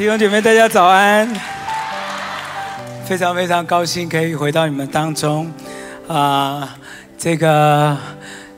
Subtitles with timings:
[0.00, 1.28] 弟兄姐妹，大家早安！
[3.04, 5.52] 非常非常高兴可以回到你们当中
[6.08, 6.74] 啊！
[7.18, 7.94] 这个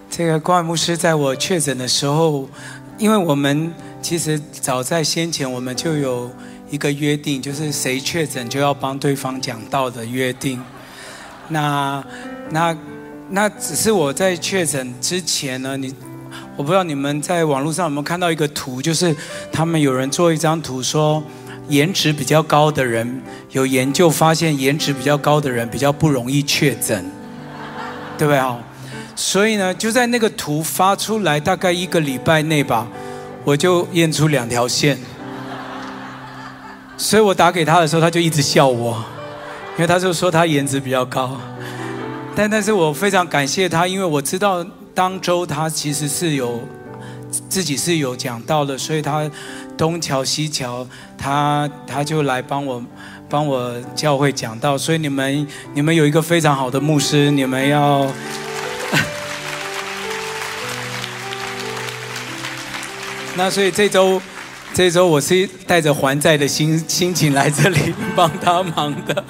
[0.09, 2.49] 这个关牧师在我确诊的时候，
[2.97, 6.31] 因为我们其实早在先前我们就有
[6.71, 10.63] 一个约定，就是谁确诊就要帮对方讲道的约定。
[11.49, 12.05] 那
[12.51, 12.77] 那
[13.31, 15.93] 那只是我在确诊之前呢，你。
[16.55, 19.15] 我不知道你们在网络上有没有看到一个图，就是
[19.51, 21.23] 他们有人做一张图，说
[21.69, 27.05] 颜值比较高的人，有研究发现颜值比较高的人比较不容易确诊，
[28.19, 28.59] 对不对啊？
[29.15, 32.87] 所以呢，就在那个图发出来大概一个礼拜内吧，
[33.45, 34.99] 我就验出两条线。
[36.97, 39.05] 所以我打给他的时候，他就一直笑我，
[39.77, 41.41] 因为他就说他颜值比较高。
[42.35, 44.65] 但但是我非常感谢他，因为我知道。
[44.95, 46.61] 当周他其实是有
[47.49, 49.31] 自己是有讲到的，所以他
[49.77, 52.83] 东桥西桥，他他就来帮我
[53.29, 58.07] 帮我教会讲道，所以你们你们有一个非常好的牧师，你们要。
[63.37, 64.21] 那所以这周。
[64.75, 69.25] 这周我是带着还债的心心情来这里帮他忙的，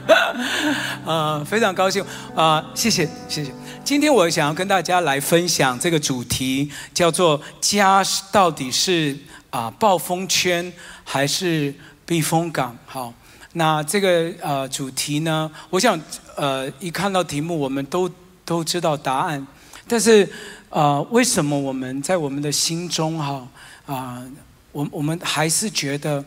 [1.05, 2.05] 啊， 非常高兴
[2.37, 3.53] 啊，谢谢谢谢。
[3.83, 9.17] 今天我想要跟大家来分享这个主题，叫做家到底是
[9.51, 11.75] 啊暴风圈还是
[12.07, 12.77] 避风港？
[12.87, 13.13] 好，
[13.55, 16.01] 那这个呃主题呢，我想
[16.37, 18.09] 呃一看到题目，我们都
[18.45, 19.45] 都知道答案，
[19.89, 20.29] 但是
[20.71, 23.49] 呃为什么我们在我们的心中哈
[23.87, 24.23] 啊？
[24.73, 26.25] 我我们还是觉得，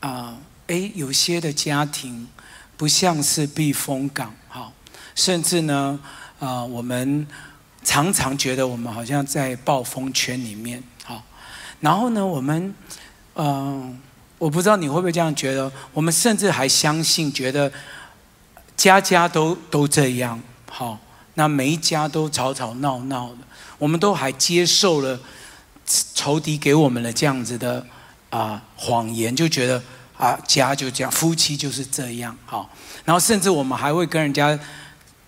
[0.00, 2.28] 啊，哎，有些的家庭
[2.76, 4.70] 不像是避风港，哈，
[5.14, 5.98] 甚至呢，
[6.38, 7.26] 啊，我们
[7.82, 11.22] 常常觉得我们好像在暴风圈里面，好，
[11.80, 12.74] 然后呢，我们，
[13.34, 13.98] 嗯，
[14.36, 17.72] 我不知道你会不会这样觉得，我们甚至还相信，觉得
[18.76, 20.38] 家家都都这样，
[20.70, 20.98] 好，
[21.32, 23.38] 那每一家都吵吵闹闹的，
[23.78, 25.18] 我们都还接受了。
[26.14, 27.86] 仇敌给我们的这样子的
[28.30, 29.80] 啊谎言，就觉得
[30.18, 32.68] 啊家就这样，夫妻就是这样，好，
[33.04, 34.58] 然后甚至我们还会跟人家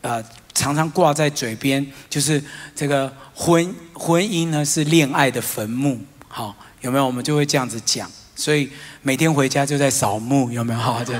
[0.00, 2.42] 呃常常挂在嘴边，就是
[2.74, 7.06] 这个婚婚姻呢是恋爱的坟墓，好有没有？
[7.06, 8.68] 我们就会这样子讲，所以
[9.02, 10.78] 每天回家就在扫墓，有没有？
[10.82, 11.12] 好，这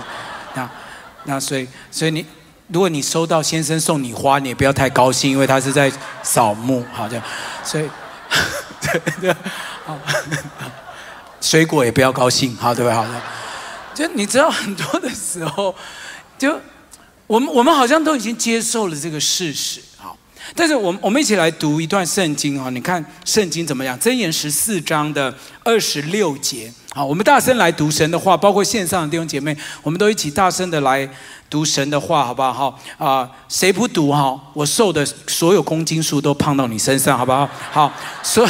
[0.54, 0.68] 那
[1.24, 2.26] 那所以所以你
[2.66, 5.92] 如果你收到先生送你花，你也不要太高兴，因为他是在
[6.24, 7.24] 扫墓，好，这样，
[7.62, 7.88] 所以。
[8.80, 9.36] 对对，
[9.84, 9.98] 好，
[11.40, 12.94] 水果也不要高兴，好对不对？
[12.94, 13.22] 好的，
[13.94, 15.74] 就你知道很多的时候，
[16.38, 16.58] 就
[17.26, 20.16] 我们我们好像都已经接受了这个事实，好，
[20.54, 23.98] 但是我们我们一起来读一段圣经啊，你看圣经怎么样？
[23.98, 25.34] 箴言十四章的
[25.64, 31.08] 二十六节，好，我们大声来读神的话，包括线上的弟兄姐妹，我们都一起大声的来。
[31.48, 32.52] 读神的话，好不好？
[32.52, 34.38] 好啊，谁不读哈？
[34.52, 37.48] 我瘦的所有公斤数都胖到你身上，好不好？
[37.70, 37.92] 好，
[38.24, 38.44] 说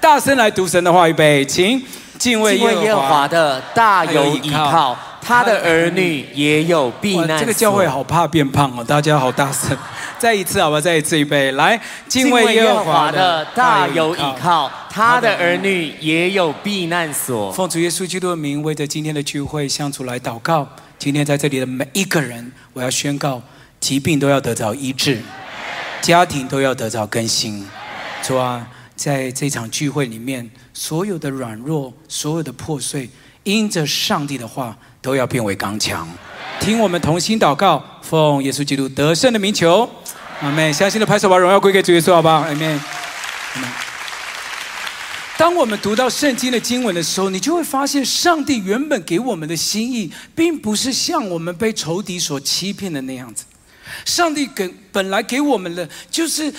[0.00, 1.84] 大声来读神的话，预备，请
[2.16, 4.96] 敬畏耶和华的大有依靠，
[5.26, 9.74] 他的儿女也有避难这个教会好怕变胖哦，大家好大声，
[10.20, 10.78] 再一次好吧？
[10.78, 17.50] 再一次预备，来敬畏耶和华的大有依靠，他的儿女也有避难所。
[17.52, 20.68] 奉主耶稣基督的名，为着今天的聚会向主来祷告。
[20.98, 23.40] 今天在这里的每一个人，我要宣告：
[23.80, 25.22] 疾病都要得着医治，
[26.02, 27.66] 家庭都要得着更新。
[28.22, 33.08] 主啊，在这场聚会里面，所有的软弱、所有的破碎，
[33.44, 36.08] 因着上帝的话，都要变为刚强。
[36.58, 39.86] 听我们同心祷告，奉耶稣基督得胜的名求，
[40.40, 40.72] 阿门。
[40.72, 42.36] 相信的拍手，把荣耀归给主耶稣，好不好？
[42.36, 42.80] 阿门。
[45.36, 53.44] 当我们读到圣经的经文的时候，你就会发现，上帝原本给我们的心意，并不是像我们被仇敌所欺骗的那样子。
[54.06, 56.50] 上帝给本来给我们的，就是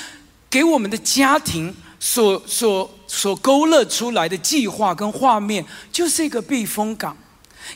[0.52, 7.18] 给我们的家庭所所所勾勒出来的计划跟画面，就是一个避风港。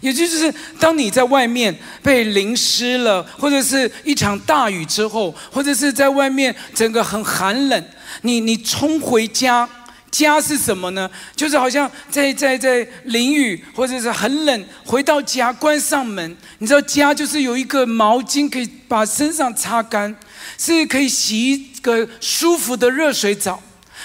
[0.01, 7.85] 也就是，当你在外面被淋湿了，或者是一场大雨之后，或者是在外面整个很寒冷，
[8.21, 9.67] 你你冲回家。
[10.11, 11.07] 家是什么呢？
[11.35, 20.15] 就是好像在在在淋雨或者是很冷，回到家关上门，你知道家就是有一个毛巾可以把身上擦干，
[20.57, 23.61] 是可以洗一个舒服的热水澡，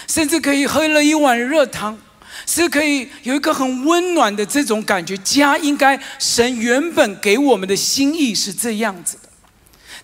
[0.07, 1.99] 甚至可以喝了一碗热汤，
[2.47, 5.17] 是可以有一个很温暖的这种感觉。
[5.19, 9.29] 家应该神原本给我们的心意是这样子的，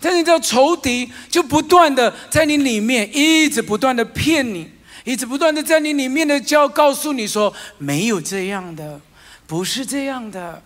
[0.00, 4.70] 但是你知道仇敌就不断的在你里面一直不断的骗你。
[5.02, 9.00] 一直不断的在你里面的教告诉你说，没有这样的，
[9.46, 10.62] 不是这样的，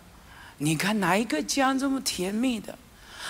[0.59, 2.76] 你看哪一个家这么甜蜜的？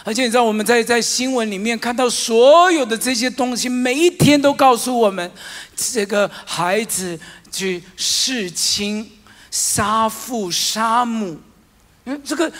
[0.03, 5.31] 而且你知道我们在在新闻里面看到所有的这些东西，每一天都告诉我们，
[5.77, 7.21] 这个孩子
[7.55, 9.11] 去弑亲、
[9.51, 11.41] 杀父、杀母，
[12.05, 12.53] 嗯，这个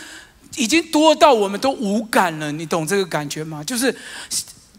[0.55, 2.51] 已经多到我们都无感了。
[2.51, 3.63] 你懂这个感觉吗？
[3.63, 3.93] 就是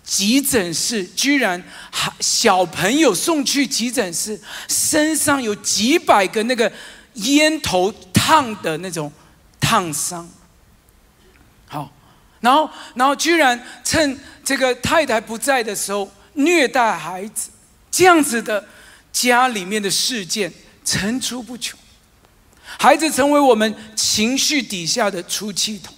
[0.03, 6.73] 急诊室居然还小朋友送去急诊室，身上有几百个那个
[7.15, 9.13] 烟头烫的那种
[9.61, 10.29] 烫伤。
[11.69, 11.91] 好
[12.41, 17.51] 然后，然后居然趁这个太太不在的时候虐待孩子，
[17.91, 18.65] 这样子的
[19.19, 20.53] 家里面的事件
[20.85, 21.79] 层出不穷，
[22.79, 25.95] 孩子成为我们情绪底下的出气筒，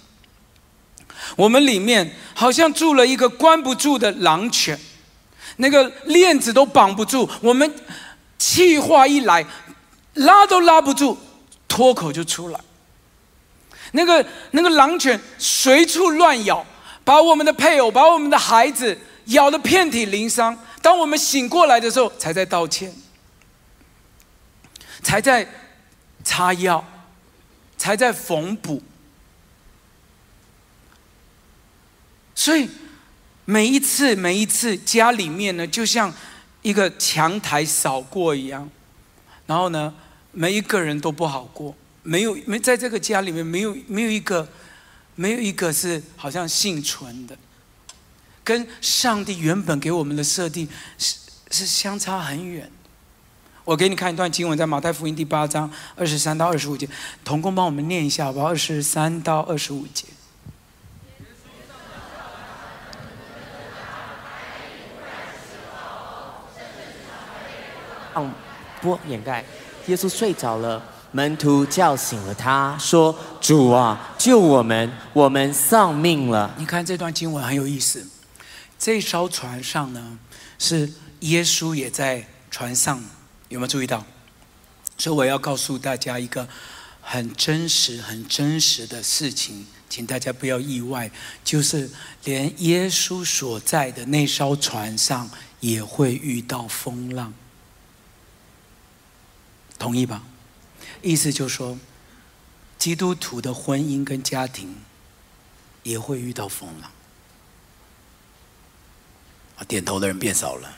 [1.35, 4.79] 我们里面好像住了一个关不住的狼犬，
[5.57, 7.69] 那个链子都绑不住，我们
[8.37, 9.45] 气话一来，
[10.13, 11.17] 拉都拉不住，
[11.67, 12.59] 脱口就出来。
[13.91, 16.65] 那个那个狼犬随处乱咬，
[17.03, 20.57] 把我们的配偶、把我们的孩子咬得遍体鳞伤。
[20.81, 22.93] 当我们醒过来的时候，才在道歉，
[25.01, 25.47] 才在
[26.23, 26.85] 擦药，
[27.77, 28.81] 才在缝补。
[32.35, 32.69] 所以
[33.45, 36.13] 每一次、每一次家里面呢，就像
[36.61, 38.69] 一个墙台扫过一样，
[39.45, 39.93] 然后呢，
[40.31, 41.75] 每一个人都不好过。
[42.01, 44.47] 没有没在这个家里面没有没有一个
[45.15, 47.37] 没有一个是好像幸存的，
[48.43, 50.67] 跟上帝原本给我们的设定
[50.97, 51.17] 是
[51.51, 52.71] 是相差很远。
[53.69, 56.89] 我给你看一段经文，在马太福音第八章二十三到二十五节，
[57.23, 58.47] 童工帮我们念一下好不好？
[58.47, 60.05] 二十三到二十五节。
[68.15, 68.33] 嗯，
[68.81, 69.45] 不掩盖，
[69.85, 70.81] 耶稣睡着了。
[71.11, 74.91] 门徒叫醒了他，说：“主啊，救我们！
[75.13, 78.07] 我们丧命了。”你看这段经文很有意思。
[78.79, 80.17] 这艘船上呢，
[80.57, 82.99] 是耶稣也在船上，
[83.49, 84.05] 有没有注意到？
[84.97, 86.47] 所以我要告诉大家一个
[87.01, 91.11] 很真实、很真实的事情，请大家不要意外，
[91.43, 91.89] 就是
[92.23, 95.29] 连耶稣所在的那艘船上
[95.59, 97.33] 也会遇到风浪，
[99.77, 100.23] 同意吧？
[101.01, 101.77] 意思就是说，
[102.77, 104.75] 基督徒的婚姻跟家庭
[105.83, 106.91] 也会遇到风浪。
[109.57, 110.77] 啊，点头的人变少了，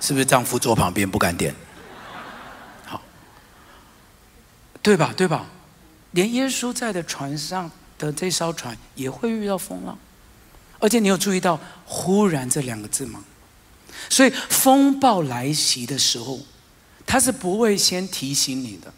[0.00, 1.54] 是不是丈夫坐旁边不敢点？
[2.86, 3.02] 好，
[4.82, 5.12] 对吧？
[5.16, 5.46] 对吧？
[6.12, 9.98] 连耶稣在的船上的这艘船也会遇到风浪，
[10.78, 13.22] 而且你有注意到“忽然”这两个字吗？
[14.08, 16.40] 所以风暴来袭的时候，
[17.04, 18.92] 他是不会先提醒你的。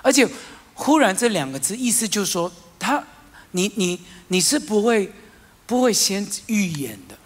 [0.00, 0.26] 而且，
[0.74, 3.04] 忽然这两个字意思就是说，他，
[3.50, 5.12] 你你你是不会
[5.66, 7.18] 不会先预演的，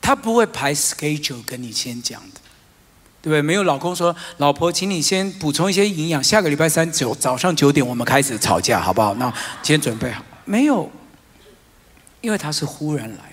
[0.00, 2.40] 他不会排 schedule 跟你先讲的，
[3.22, 3.40] 对不对？
[3.40, 9.14] 没有老公说，老婆，请你先补充一些营养，下个礼拜三九早上九点我们开始吵架，好不好？
[9.14, 9.32] 那
[9.62, 10.24] 先准备好。
[10.44, 10.90] 没有，
[12.20, 13.32] 因为他是忽然来，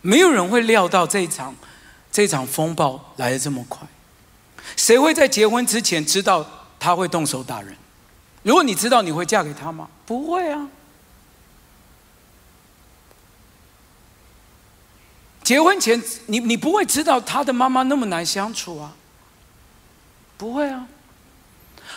[0.00, 1.54] 没有人会料到这场
[2.12, 3.86] 这场风暴来的这么快。
[4.76, 6.46] 谁会在结婚之前知道
[6.78, 7.76] 他会动手打人？
[8.44, 9.88] 如果你知道，你会嫁给他吗？
[10.06, 10.68] 不会啊。
[15.46, 18.96] 结婚前，你你不会知道他的妈妈那么难相处啊。
[20.36, 20.88] 不会啊。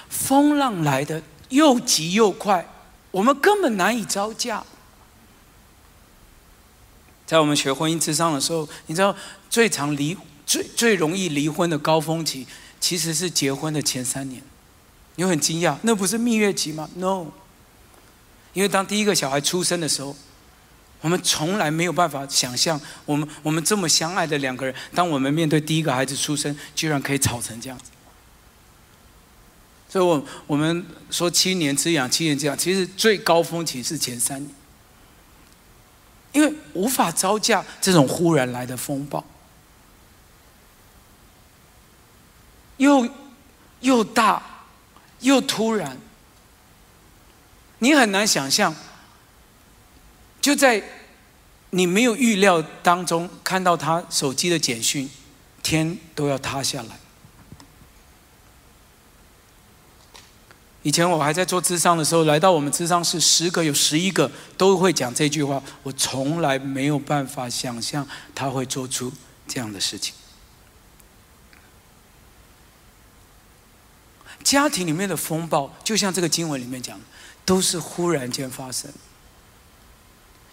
[0.08, 2.70] 风浪来的又急又快，
[3.10, 4.64] 我们根本难以招架。
[7.26, 9.16] 在我们学婚姻智商的时候，你知道
[9.50, 10.16] 最常离。
[10.46, 12.46] 最最容易离婚的高峰期，
[12.80, 14.44] 其实是结婚的前三年。
[15.16, 17.26] 你很惊讶，那不是蜜月期吗？No，
[18.54, 20.16] 因为当第一个小孩出生的时候，
[21.02, 27.86] 我们从来没有办法想象，我们我们这么相爱的两个人，当我们面对第一个孩子出生，居然可以吵成这样子。
[29.88, 34.52] 所以我我们说七年之痒，七年之痒，其实最高峰期是前三年，
[36.34, 39.26] 因为无法招架这种忽然来的风暴。
[42.78, 43.10] 又
[43.80, 44.42] 又大
[45.22, 45.98] 又突然，
[47.80, 48.76] 你很难想象，
[50.42, 50.82] 就在
[51.72, 55.10] 你没有预料当中看到他手机的简讯，
[55.62, 57.00] 天都要塌下来。
[60.82, 65.62] 以前我还在做智商的时候，来到我们智商室，十个有十一个都会讲这句话。
[65.84, 69.12] 我从来没有办法想象他会做出
[69.46, 70.16] 这样的事情。
[74.42, 77.06] 家庭里面的风暴，就像这个经文里面讲的，
[77.44, 78.90] 都是忽然间发生。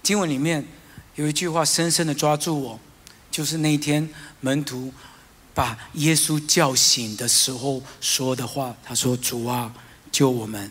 [0.06, 0.64] 经文里面
[1.16, 2.78] 有一句话深深的抓住我，
[3.28, 4.08] 就是那一天
[4.40, 4.92] 门徒
[5.52, 8.76] 把耶稣叫醒的时候说的话。
[8.84, 9.74] 他说：“主啊，
[10.12, 10.70] 救我们，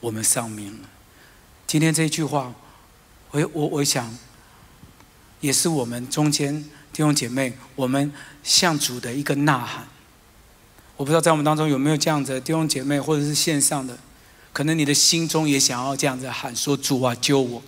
[0.00, 0.88] 我们丧命了。”
[1.68, 2.54] 今天这一句话，
[3.32, 4.16] 我我我想，
[5.42, 8.10] 也是我们中间弟兄姐妹，我们
[8.42, 9.86] 向主的一个呐喊。
[10.96, 13.98] 我不知道在我们当中有没有这样子弟兄姐妹，或者是线上的，
[14.54, 17.62] 可能你的心中也想要这样子喊说：“主啊，救我！”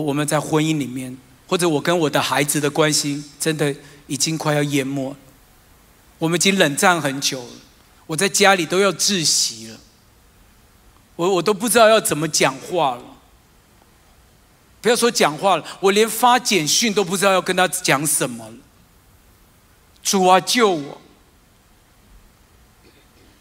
[0.00, 3.74] 我们在婚姻里面，或者我跟我的孩子的关系，真的
[4.06, 5.14] 已经快要淹没。
[6.18, 7.50] 我们已经冷战很久了，
[8.06, 9.78] 我在家里都要窒息了。
[11.16, 13.02] 我我都不知道要怎么讲话了。
[14.80, 18.54] 不要说讲话了，我连发简讯都不知道要跟他讲什么了。
[20.02, 21.00] 主啊，救我！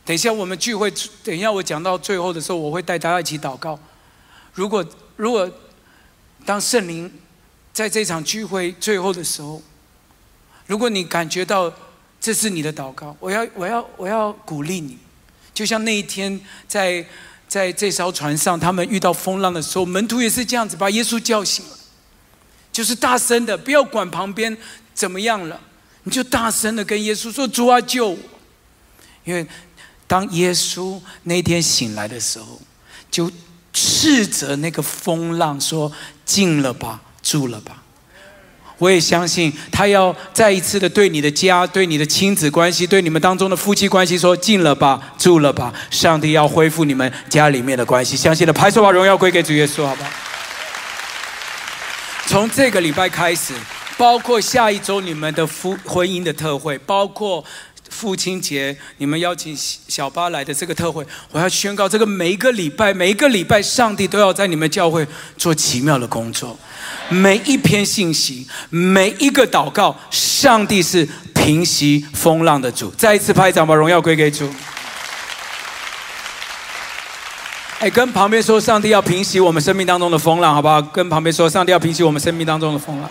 [0.03, 0.91] 等一下我们聚会，
[1.23, 3.79] 等一下我讲到最后的时候，我会带大家一起祷告。
[4.53, 4.85] 如果
[5.15, 5.49] 如果。
[6.45, 7.11] 当圣灵
[7.73, 9.61] 在这场聚会最后的时候，
[10.67, 11.73] 如果你感觉到
[12.21, 14.97] 这是你的祷告，我要我要我要鼓励你，
[15.53, 17.03] 就像那一天在
[17.47, 21.77] 在这艘船上，他们遇到风浪的时候，门徒也是这样子把耶稣叫醒了，
[22.71, 24.55] 就是大声的，不要管旁边
[24.93, 25.59] 怎么样了，
[26.03, 28.17] 你就大声的跟耶稣说：“主啊，救我！”
[29.25, 29.45] 因为
[30.05, 32.61] 当耶稣那天醒来的时候，
[33.09, 33.31] 就。
[33.75, 35.91] 斥责那个风浪说
[36.23, 37.83] ：“进了吧，住了吧。”
[38.79, 48.15] 我也相信他要再一次的对你的家、对你的亲子关系、对你们当中的夫妻关系说：“进了吧，住了吧。”上帝要恢复你们家里面的关系。
[48.15, 50.09] 相信的，拍手把荣耀归给主耶稣，好不好？
[52.27, 53.53] 从这个礼拜开始，
[53.97, 57.43] 包括下一周你们的夫婚姻的特会，包括。
[57.95, 66.57] 父亲节，你们邀请小巴来的这个特会，我要宣告：这个每一个礼拜，每一个礼拜，上帝都要在你们教会做奇妙的工作。
[67.07, 72.91] 每一篇信息，每一个祷告，上帝是平息风浪的主。
[72.97, 74.53] 再一次拍掌，把荣耀归给主。
[77.79, 80.81] 哎，跟旁边说，上帝要平息我们生命当中的风浪，好不好？
[80.81, 83.09] 跟旁边说，上帝要平息我们生命当中的风浪。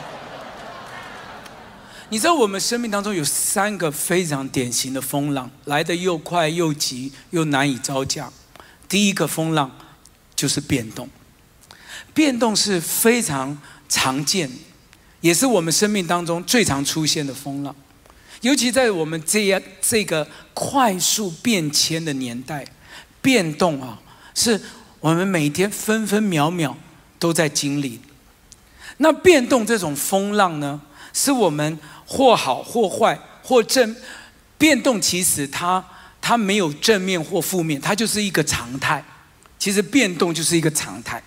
[2.10, 8.30] 你知道我们生命当中有三个非常典型的风浪，来的又快又急又难以招架。
[8.88, 9.70] 第一个风浪
[10.36, 11.08] 就是变动，
[12.12, 13.58] 变动是非常
[13.88, 14.48] 常见，
[15.22, 17.74] 也是我们生命当中最常出现的风浪。
[18.42, 22.64] 尤其在我们这样这个快速变迁的年代，
[23.22, 23.98] 变动啊，
[24.34, 24.60] 是
[25.00, 26.76] 我们每天分分秒秒
[27.18, 28.00] 都在经历。
[28.98, 30.82] 那变动这种风浪呢，
[31.12, 31.76] 是我们。
[32.14, 33.96] 或好或坏或正
[34.56, 35.84] 变动，其实它
[36.20, 39.04] 它没有正面或负面，它就是一个常态。
[39.58, 41.20] 其实变动就是一个常态。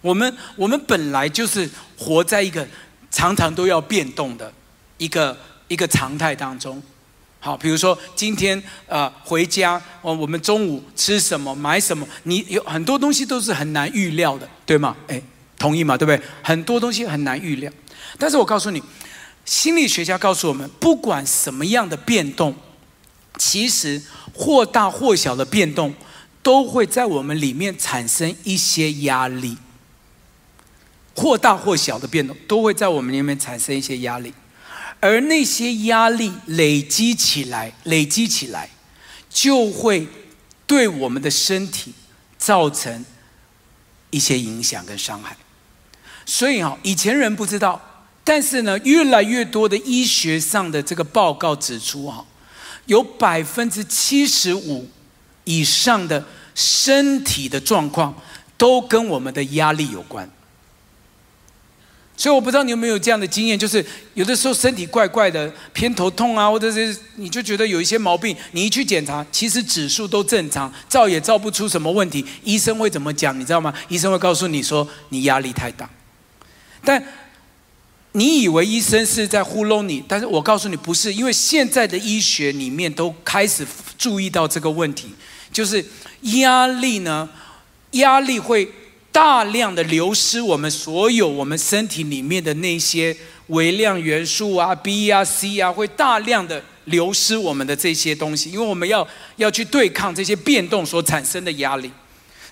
[0.00, 2.66] 我们我们本来就是活在一个
[3.10, 4.50] 常常都要变动的
[4.96, 5.36] 一个
[5.68, 6.82] 一个常态当中。
[7.40, 14.96] 好，比如说今天呃回家，哦我们中午吃什么买什么，你有很多东西都是很难预料的，对吗？
[15.08, 15.20] 哎，
[15.58, 15.98] 同意吗？
[15.98, 16.18] 对不对？
[16.42, 17.70] 很多东西很难预料。
[18.18, 18.82] 但是我告诉你。
[19.44, 22.56] 心理学家告诉我们，不管什么样的变动，
[23.36, 25.94] 其实或大或小的变动，
[26.42, 29.58] 都会在我们里面产生一些压力。
[31.16, 34.34] 或大或小的变动，都会在我们里面产生一些压力，
[34.98, 38.70] 而那些压力累积起来，累积起来，
[39.30, 40.08] 就会
[40.66, 41.94] 对我们的身体
[42.36, 43.04] 造成
[44.10, 45.36] 一些影响跟伤害。
[46.26, 47.93] 所以啊，以前人不知道。
[48.26, 52.24] 但是呢，越来越多的医学上的这个报告指出，哈，
[52.86, 54.88] 有百分之七十五
[55.44, 58.14] 以上的身体的状况
[58.56, 60.26] 都跟我们的压力有关。
[62.16, 72.24] 所以我不知道你有没有这样的经验，就是有的时候身体怪怪的，偏头痛啊，或者是你就觉得有一些毛病，你一去检查，其实指数都正常，照也照不出什么问题。
[72.42, 73.38] 医生会怎么讲？
[73.38, 73.74] 你知道吗？
[73.88, 75.90] 医生会告诉你说你压力太大，
[76.82, 77.04] 但。
[78.16, 83.66] 你以为医生是在糊弄你，但是我告诉你不是，因为现在的医学里面都开始
[83.98, 85.08] 注意到这个问题，
[85.52, 85.84] 就是
[86.22, 87.28] 压力呢，
[87.92, 88.70] 压力会
[89.10, 93.16] 大量的流失我们所有我们身体里面的那些
[93.48, 99.04] 微量元素啊，B 啊、C 啊，会大量的流失我们的这些东西，因为我们要
[99.34, 101.90] 要去对抗这些变动所产生的压力，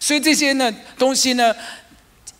[0.00, 1.54] 所以这些呢东西呢，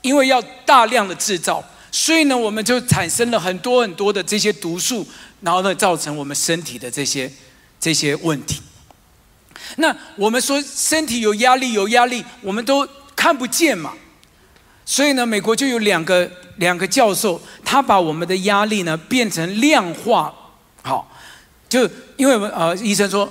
[0.00, 1.64] 因为要大量的制造。
[1.92, 5.06] 所以呢，我们就产生了很多很多的这些毒素，
[5.42, 7.30] 然后呢，造成我们身体的这些
[7.78, 8.62] 这些问题。
[9.76, 13.92] 那我们说身体有压力，有压力，我们都看不见嘛。
[14.84, 20.34] 所以呢，美国就有两个两个教授，他把我们的压力呢变成量化，
[20.82, 21.14] 好，
[21.68, 23.30] 就因为我们呃医生说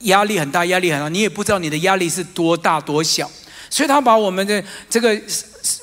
[0.00, 3.30] 压力很大，压力很大，你也不知道你的压力是多大多小，
[3.70, 5.14] 所以他把我们的这个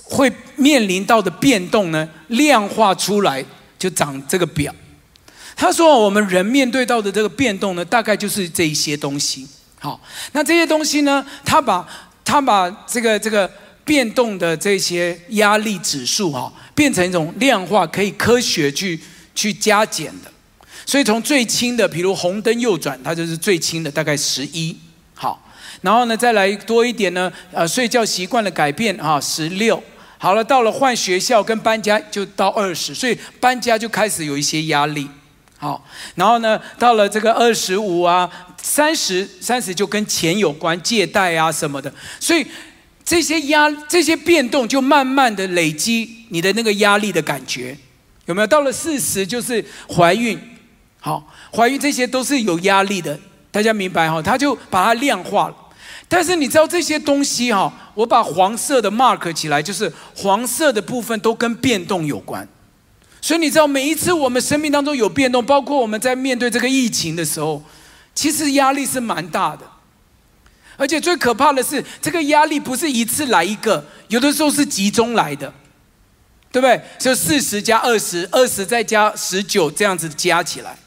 [0.06, 3.44] 会面临到的变动呢量化出来，
[3.78, 4.74] 就长这个表。
[5.56, 9.48] 他说我们人面对到的这个变动呢，大概就是这一些东西。
[9.80, 10.00] 好，
[10.32, 11.88] 那这些东西呢，他把
[12.24, 13.52] 他把这个这个。
[13.86, 19.00] 变动的这些压力指数哈，变成一种量化，可以科学去
[19.36, 20.32] 去加减的。
[20.88, 24.76] 所以从最轻的，比如红灯右转，它就是最轻的，大概十一。
[25.14, 25.40] 好，
[25.82, 29.84] 然后呢再来多一点呢，呃，睡觉习惯的改变啊，十六。
[30.18, 35.10] 好了，到了换学校跟搬家就到二十，所以搬家就开始有一些压力。
[35.58, 38.30] 好，然后呢到了这个二十五啊，
[38.62, 42.46] 三十，三十就跟钱有关，借贷啊什么的，所以。
[43.08, 47.78] 这些压这些变动就慢慢的累积你的那个压力的感觉，
[48.26, 48.48] 有没有？
[48.48, 50.36] 到了四十就是怀孕，
[51.00, 51.24] 好，
[51.56, 53.16] 怀孕这些都是有压力的，
[53.52, 54.20] 大家明白哈？
[54.24, 55.56] 他就把它量化了。
[56.08, 57.74] 但是你知道这些东西哈？
[57.96, 62.48] 我把黄色的 mark 起来，就是黄色的部分都跟变动有关。
[63.22, 67.64] 所以你知道每一次我们生命当中有变动，包括我们在面对这个疫情的时候，
[68.14, 69.66] 其实压力是蛮大的。
[70.78, 75.52] 而且最可怕的是，这个压力不是一次来一个，有的时候是集中来的，
[76.52, 76.80] 对不对？
[77.00, 80.78] 就四十加二十，二十再加十九，这样子加起来。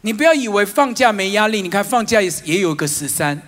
[0.00, 3.42] 你不要以为放假没压力，你看放假也也有个十三。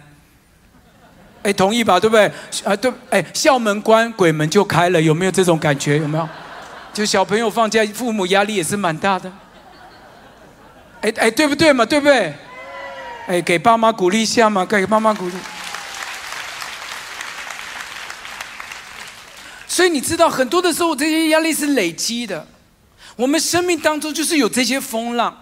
[1.42, 1.98] 哎，同意吧？
[2.00, 2.30] 对不对？
[2.64, 5.98] 啊，对，哎，校门关，鬼门就开了，有没有这种感觉？
[5.98, 6.28] 有没有？
[6.92, 9.32] 就小朋友放假，父母压力也是蛮大的。
[11.00, 11.86] 哎哎，对不对嘛？
[11.86, 12.34] 对不对？
[13.28, 15.34] 哎，给爸妈鼓励一下嘛，给爸妈鼓励。
[19.68, 22.44] 所以你知道，很多的时候，这些压力是累积的。
[23.14, 25.36] 我们生命当中就是有这些风浪，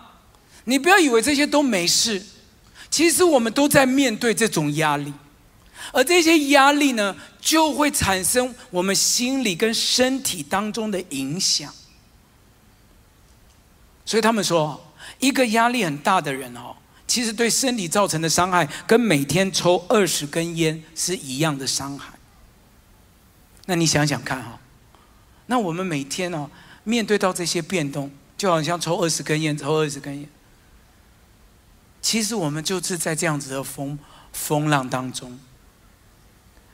[0.64, 2.22] 你不要以为这些都没事，
[2.90, 5.12] 其实我们都在面对这种压力，
[5.92, 11.72] 而这些压力呢，就会产生我们心理跟身体当中的影响。
[14.05, 22.14] 所以他们说，一个压力很大的人哦，其实对身体造成的伤害，跟每天抽二十根烟是一样的伤害。
[23.66, 24.61] 那你想想看哈，
[25.46, 26.49] 那我们每天呢
[26.85, 30.29] 面对到这些变动，就好像抽二十根烟，抽二十根烟。
[32.01, 33.99] 其实我们就是在这样子的风
[34.33, 35.37] 风浪当中。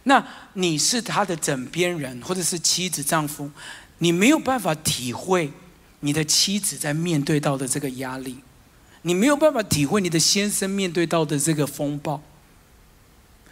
[0.05, 3.51] 那你是他的枕边人，或者是妻子、丈夫，
[3.99, 5.53] 你没有办法体会
[6.01, 8.39] 你的妻子在面对到的这个压力，
[9.03, 12.23] 你没有办法体会你的先生面对到的这个风暴。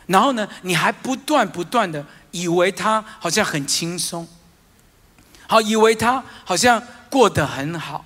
[0.07, 2.07] 然后呢，你还不断不断的。
[2.33, 4.25] 以为他好像很轻松，
[5.49, 8.05] 好，以为他好像过得很好，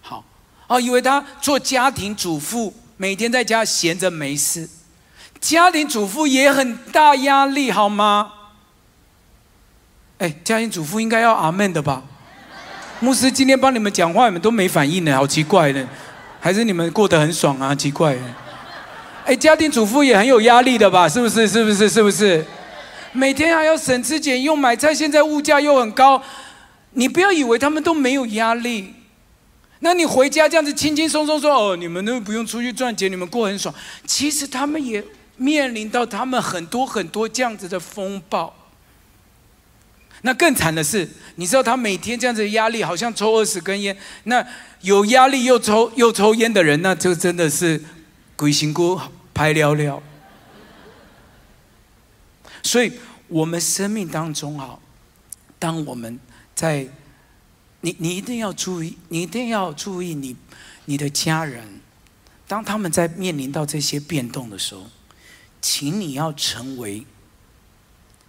[0.00, 0.24] 好，
[0.68, 4.66] 哦，以为他做家庭主妇，每天在家闲着没事，
[5.44, 8.32] 家庭主妇也很大压力，好吗？
[10.16, 12.02] 哎，家庭主妇应该要阿门的吧？
[12.98, 15.86] 牧师今天帮你们讲话，你们都没反应呢，好奇怪呢，
[16.40, 17.74] 还是你们过得很爽啊？
[17.74, 18.16] 奇怪，
[19.26, 21.06] 哎，家庭主妇也很有压力的吧？
[21.06, 21.46] 是不是？
[21.46, 21.90] 是不是？
[21.90, 22.42] 是不是？
[23.12, 26.22] 每天还要省吃俭用买菜，现在物价又很高，
[26.92, 28.94] 你不要以为他们都没有压力。
[29.80, 33.74] 那你回家这样子轻轻松松说：“哦，你们都不用出去赚钱，你们过很爽。”
[34.06, 35.04] 其实他们也
[35.36, 38.54] 面临到他们很多很多这样子的风暴。
[40.22, 43.94] 那更惨的是，你知道他每天这样子的压力，好像抽二十根烟。
[44.22, 44.46] 那
[44.80, 47.82] 有压力又抽又抽烟的人，那就真的是
[48.34, 48.98] 鬼行孤
[49.34, 50.02] 拍了了。
[52.62, 52.90] 所以，
[53.28, 54.78] 我们生命当中啊，
[55.58, 56.18] 当我们
[56.54, 56.88] 在，
[57.82, 60.34] 你你一定要注意，你一定要注意你
[60.86, 61.80] 你的家人，
[62.48, 64.86] 当他们在面临到这些变动的时候，
[65.64, 67.06] 请你要成为，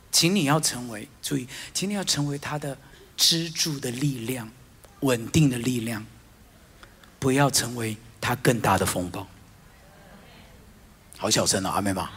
[0.09, 2.77] 请你要成为，注意，请你要成为他的
[3.17, 4.49] 支柱的力量，
[5.01, 6.05] 稳定的力量，
[7.19, 9.27] 不要成为他更大的风暴。
[11.17, 12.09] 好小声啊，阿妹吗？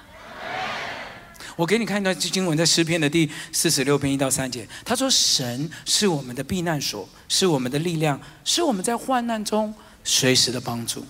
[1.56, 11.04] 我给你看一段经文，在诗篇的第四十六篇一到三节，他说：“神是我们的避难所，是我们的力量，是我们在患难中随时的帮助。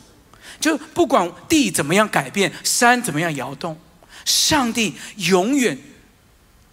[0.58, 3.78] 就不管地怎么样改变，山怎么样摇动，
[4.24, 5.76] 上帝永远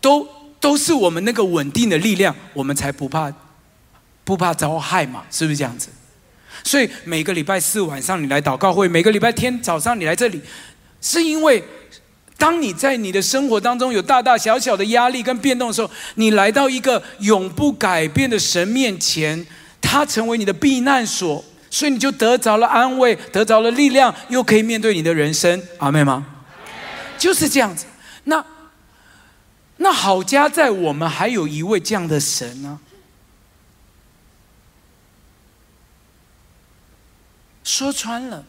[0.01, 0.27] 都
[0.59, 3.31] 都是我们那个稳定的力量，我们才不怕
[4.23, 5.23] 不怕遭害嘛？
[5.29, 5.89] 是不是这样子？
[6.63, 10.41] 所以每个礼拜四晚上你来祷告会，每个礼拜天早上你来这里，
[11.01, 11.63] 是因为。
[12.37, 19.47] 当你在你的生活当中有大大小小的压力跟变动的时候，你来到一个永不改变的神面前，
[19.79, 25.63] 他成为你的避难所，所以你就得着了安慰，得着了力量，又可以面对你的人生。
[25.77, 26.25] 阿妹吗？
[27.25, 27.87] 就是这样子。
[28.25, 28.45] 那
[29.77, 32.79] 那好家在我们还有一位这样的神呢。
[37.63, 38.45] 说穿了，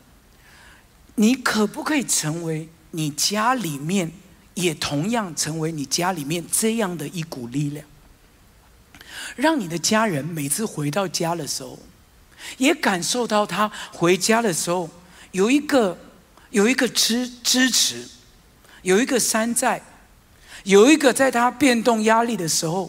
[1.14, 4.12] 你可不可以成为你家里面，
[4.52, 7.86] 也同样成为你家里面这样的一股力量，
[9.36, 11.78] 让你的家人每次回到家的时候，
[12.58, 14.90] 也感受到他回家的时候
[15.32, 15.96] 有一个
[16.50, 18.06] 有一个支支持，
[18.86, 19.82] 有一个山寨，
[20.62, 22.88] 有一个在他变动压力的时候，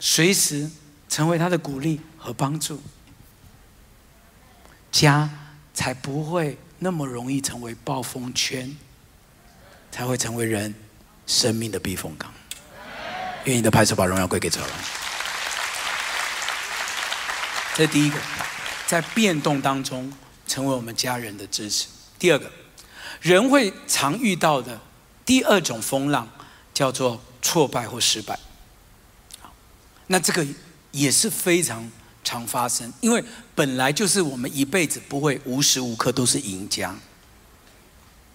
[0.00, 0.68] 随时
[1.08, 2.82] 成为他的鼓励和帮助。
[4.90, 5.30] 家
[5.72, 8.76] 才不会那么容易成为暴风圈，
[9.92, 10.74] 才会成为人
[11.24, 12.34] 生命的避风港。
[13.44, 14.66] 愿意的拍手，把荣耀归给主了。
[17.76, 18.18] 这是第一个，
[18.88, 20.12] 在变动当中
[20.48, 21.86] 成为我们家人的支持。
[22.18, 22.50] 第二个，
[23.20, 24.80] 人会常遇到的
[25.24, 26.28] 第二种风浪，
[26.72, 28.38] 叫做挫败或失败。
[30.06, 30.46] 那这个
[30.90, 31.90] 也是非常。
[32.24, 36.94] 常发生，因为本来就是我们一辈子不会无时无刻都是赢家，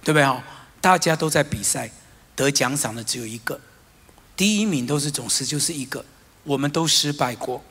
[0.03, 0.25] 对不对？
[0.25, 0.43] 哈，
[0.81, 1.91] 大家都在比赛，
[2.35, 3.61] 得奖赏的只有一个，
[4.35, 6.03] 第一名都是总是就是一个。
[6.43, 7.63] 我们都失败过，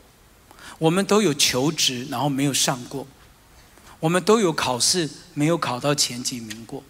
[0.77, 3.05] 我们都有求职然后没有上过，
[3.99, 6.81] 我们都有考试没有考到前几名过，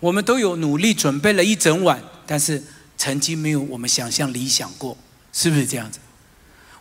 [0.00, 2.60] 我们都有努力准备了一整晚，但是
[2.98, 4.96] 成绩没有我们想象理想过，
[5.32, 6.00] 是不是这样子？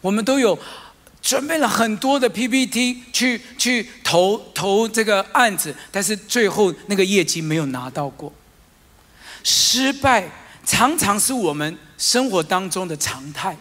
[0.02, 0.58] 我们都有。
[1.22, 8.34] 准备了很多的 PPT 去去投投这个案子，但是最后那个业绩没有拿到过。
[9.44, 10.30] 失败
[10.66, 13.56] 常常是我们生活当中的常态。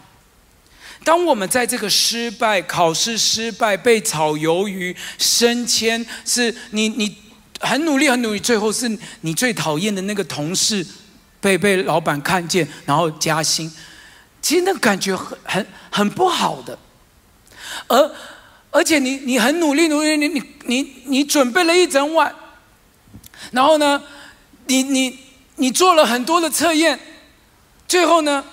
[1.02, 7.16] 当我们在这个失败、考试失败、被炒鱿鱼、升迁，是你你
[7.60, 10.86] 很努力很努力，最后是你最讨厌的那个同事
[11.40, 13.70] 被被老板看见，然后加薪，
[14.40, 16.78] 其实那个感觉很很很不好的。
[17.86, 18.10] 而
[18.70, 22.34] 而且你你很努力努力你你你你准备了一整晚，
[23.50, 24.02] 然后呢，
[24.66, 25.18] 你你
[25.56, 26.98] 你做了很多的测验，
[27.86, 28.44] 最后呢，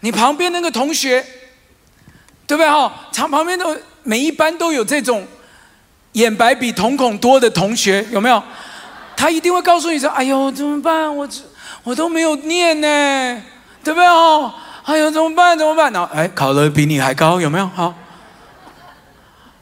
[0.00, 1.24] 你旁边那个同学，
[2.46, 3.08] 对不对哈？
[3.12, 5.26] 旁旁边的每一班都有这种
[6.18, 8.42] 眼白比瞳孔多的同学，有没有？
[9.16, 11.14] 他一定会告诉你说：“哎呦，怎么办？
[11.14, 11.28] 我
[11.84, 13.42] 我都没有念呢，
[13.84, 14.52] 对不对哦？
[14.84, 15.56] 哎呦，怎么办？
[15.56, 15.92] 怎么办？
[15.92, 17.66] 然后哎，考了比你还高，有没有？
[17.68, 17.94] 好。”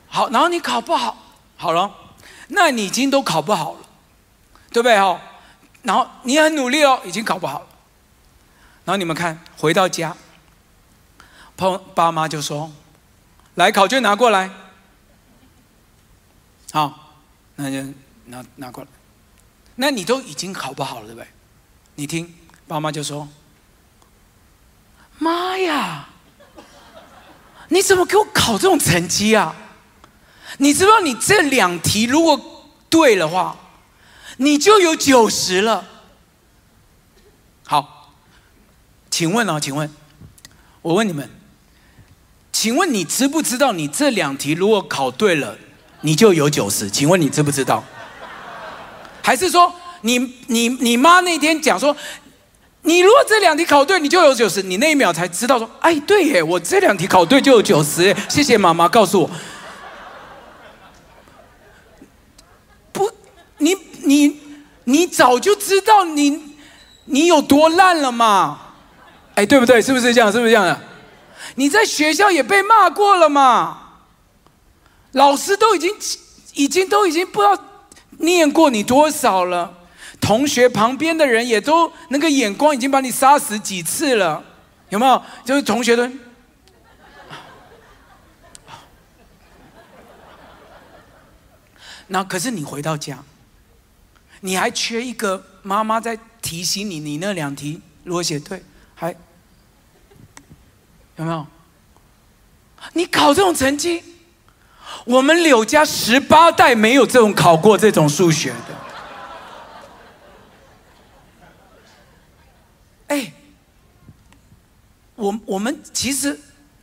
[0.08, 1.14] 好，然后你考不好，
[1.58, 1.90] 好了，
[2.48, 3.78] 那你已经都考不好了，
[4.72, 5.20] 对不对哦？
[5.82, 7.66] 然后你很努力哦，已经考不好了。
[8.86, 10.16] 然后你们看，回到家，
[11.56, 12.70] 朋爸妈就说
[13.56, 14.50] ：“来，考卷拿过来。”
[16.76, 17.14] 好，
[17.54, 17.82] 那就
[18.26, 18.90] 拿拿过来。
[19.76, 21.26] 那你都已经考不好了，对不对？
[21.94, 22.34] 你听，
[22.68, 23.26] 爸妈就说
[25.18, 26.10] ：“妈呀，
[27.70, 29.56] 你怎么给我考这种成绩啊？”
[30.60, 32.38] 你知道，你这两题如果
[32.90, 33.56] 对的话，
[34.36, 35.82] 你就有九十了。
[37.64, 38.12] 好，
[39.10, 39.90] 请问哦，请问，
[40.82, 41.30] 我问你们，
[42.52, 45.56] 请问你知不知道，你这两题如果考对了，
[46.00, 46.90] 你就有九十？
[46.90, 47.82] 请问你知不知道？
[49.22, 51.96] 还是说，你你你妈那天讲说，
[52.82, 54.62] 你如果这两题考对，你就有九十？
[54.62, 58.14] 你那一秒才知道说，哎，对耶，我这两题考对就有九十。
[58.28, 59.30] 谢谢妈妈告诉我。
[62.92, 63.10] 不
[63.58, 64.40] 你你
[64.84, 66.54] 你早就知道你
[67.06, 68.60] 你有多烂了嘛？
[69.34, 69.82] 哎，对不对？
[69.82, 70.30] 是不是这样？
[70.30, 70.80] 是不是这样的？
[71.56, 73.85] 你在学校也被骂过了嘛？
[75.16, 75.90] 老师都已经
[76.54, 77.58] 已经都已经不知道
[78.18, 79.74] 念过你多少了，
[80.20, 84.44] 同学旁边的人也都那个眼光已经把你杀死几次了，
[84.90, 85.22] 有没有？
[85.42, 86.10] 就是同学的。
[92.08, 93.18] 那可是你回到家。
[94.40, 98.62] 你还缺一个妈妈在提醒你，你那两题如果写对，
[98.94, 99.16] 还
[101.16, 101.46] 有没有？
[102.92, 104.02] 你考这种成绩，
[105.04, 108.76] 我们柳家十八代没有这种考过这种数学的。
[113.08, 113.32] 哎，
[115.14, 116.38] 我我们其实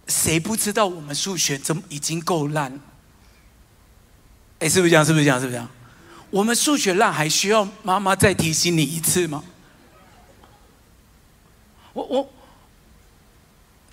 [0.08, 2.80] 谁不知道我们数学怎么已经够烂？
[4.60, 5.06] 哎，是不是这样？
[5.06, 5.40] 是不是这样？
[5.40, 5.70] 是不是这样？
[6.30, 9.44] 我们数学烂，还需要妈妈再提醒你一次吗？
[11.92, 12.30] 我我，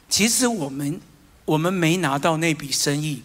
[0.09, 1.01] 其实我们
[1.45, 3.23] 我们没拿到那笔生意，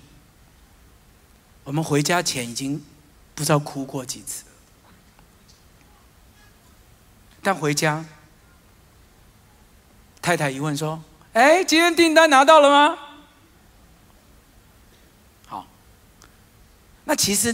[1.66, 2.82] 我们回家前已经
[3.34, 4.46] 不知道哭过几次，
[7.42, 8.06] 但回家，
[10.22, 12.98] 太太一问说：“哎，今天订单拿到了吗？”
[15.48, 15.68] 好，
[17.04, 17.54] 那其实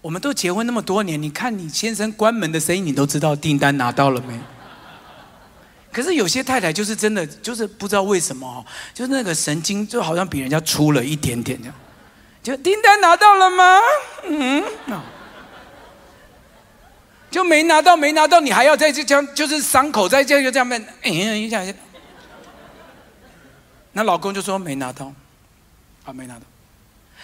[0.00, 4.38] 我们都结婚那么多年，你看你先生关门的声音，你都知道订单拿到了没？
[5.92, 11.74] 可是有些太太就是真的，就是不知道为什么，就是那个神经就好像比人家粗了一点点这样。
[12.42, 13.80] 就订单拿到了吗？
[14.24, 14.64] 嗯，
[17.30, 21.62] 就没拿到，没拿到，你还要在这样，就是伤口在这就这样闷，哎一下，
[23.92, 25.12] 那老公就说没拿到，
[26.04, 26.42] 啊，没拿到，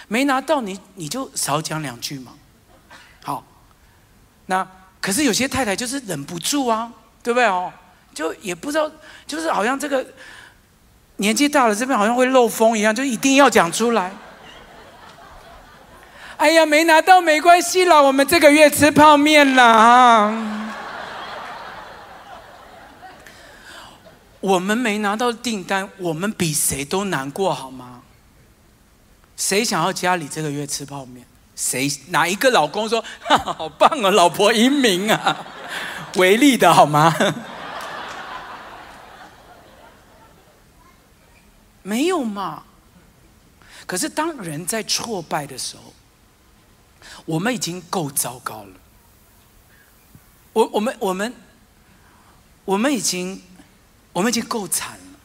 [0.07, 2.35] 没拿到，你你就少讲两句嘛。
[3.25, 3.45] 好，
[4.47, 4.67] 那
[5.01, 7.73] 可是有些太太就是忍不住啊，对不对哦？
[8.15, 8.91] 就也不知道，
[9.27, 10.07] 就是好像这个
[11.17, 14.13] 年纪大了，这边好像会漏风一样，就一定要讲出来。
[16.38, 20.72] 哎呀，没拿到没关系啦，我们这个月吃泡面啦。
[24.38, 28.03] 我们没拿到订单，我们比谁都难过，好吗？
[29.37, 31.27] 谁想要家里这个月吃泡面？
[31.57, 33.05] 谁哪一个老公说
[33.44, 35.44] 好棒啊，老婆英明啊，
[36.14, 37.12] 为例的好吗？
[41.83, 42.62] 没有嘛？
[43.87, 45.83] 可是当人在挫败的时候，
[47.25, 48.73] 我们已经够糟糕了。
[50.53, 51.35] 我、我们、我们、
[52.65, 53.43] 我们已经，
[54.13, 55.19] 我们已经够惨了。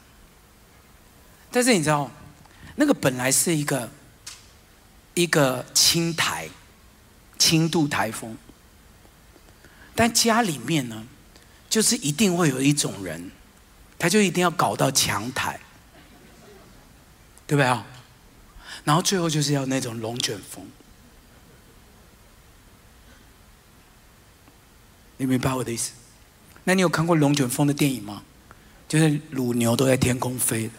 [1.50, 2.10] 但是你知道，
[2.76, 3.90] 那个本来是一个
[5.14, 6.48] 一个轻台、
[7.38, 8.36] 轻度台风，
[9.94, 11.06] 但家里面呢，
[11.68, 13.30] 就是一定会有一种人，
[13.98, 15.60] 他就一定要搞到强台。
[17.46, 17.84] 对不对啊？
[18.84, 20.66] 然后最后就是要那种龙卷风，
[25.16, 25.92] 你明白我的意思？
[26.64, 28.22] 那你有看过龙卷风的电影吗？
[28.88, 30.72] 就是乳牛都在天空飞的，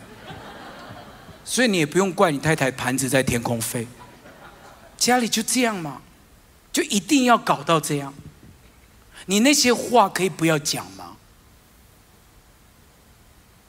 [1.43, 3.87] 所以你也不用怪你太太盘子在天空飞，
[4.97, 6.01] 家里就这样嘛，
[6.71, 8.13] 就一定要搞到这样。
[9.25, 11.17] 你那些话可以不要讲吗？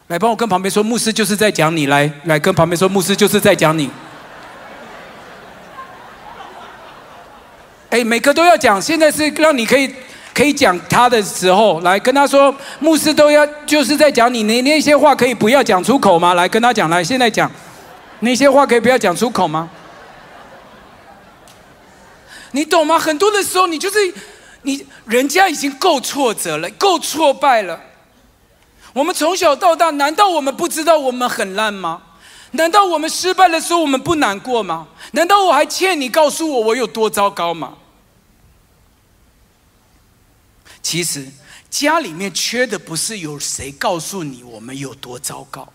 [0.09, 1.87] 来帮我跟旁边说，牧师就是在讲你。
[1.87, 3.91] 来，来跟旁边说，牧师就是在讲你。
[7.91, 8.81] 哎，每个都要讲。
[8.81, 9.93] 现在是让你可以
[10.37, 14.43] 可以讲他的时候，来跟他说，牧师都要就是在讲你。
[14.43, 16.35] 那那些话可以不要讲出口吗？
[16.35, 17.51] 来跟他讲，来现在讲，
[18.21, 19.71] 那些话可以不要讲出口吗？
[22.51, 22.99] 你懂吗？
[22.99, 23.97] 很多的时候，你就是
[24.61, 27.81] 你，人家已经够挫折了，够挫败了。
[28.93, 32.03] 我们从小到大，难道我们不知道我们很烂吗？
[32.51, 34.87] 难道我们失败的时候我们不难过吗？
[35.13, 37.73] 难道我还欠你告诉我我有多糟糕吗？
[40.87, 41.27] 其实
[41.69, 45.73] 家里面缺的不是有谁告诉你我们有多糟糕，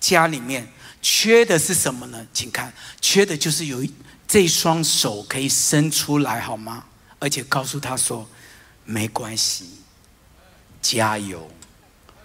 [0.00, 0.66] 家里面
[1.02, 2.26] 缺的是什么呢？
[2.32, 3.86] 请看，缺的就是有
[4.26, 6.82] 这双手可以伸出来，好吗？
[7.18, 8.26] 而且告诉他说，
[8.86, 9.66] 没关系，
[10.80, 11.50] 加油。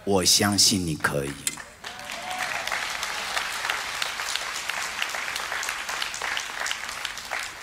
[0.05, 1.31] 我相信你可以。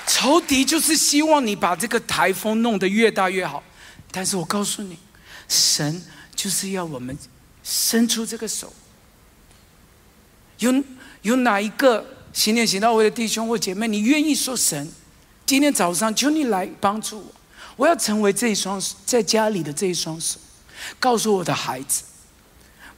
[0.06, 3.62] 仇敌就是希望你把这个台风弄得越大越好，
[4.16, 4.96] 但是我告诉你，
[5.48, 6.00] 神
[6.36, 7.18] 就是要我们
[7.64, 8.72] 伸出这个手。
[10.58, 10.72] 有
[11.22, 14.88] 有哪一个行念行到位的弟兄或姐妹，你愿意说神，
[15.44, 17.34] 今天早上求你来帮助我，
[17.74, 20.38] 我要成为这一双在家里的这一双手，
[21.00, 22.04] 告诉我的孩子。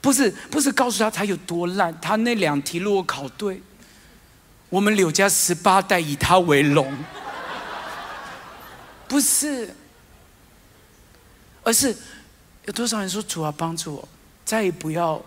[0.02, 3.62] 不是不是告诉他他有多烂，他那两题如果考对，
[4.68, 6.94] 我们柳家十八代以他为荣。
[9.08, 9.74] 不是，
[11.66, 11.96] 而是
[12.66, 14.08] 有多少人说主啊帮助我，
[14.44, 15.20] 再也不要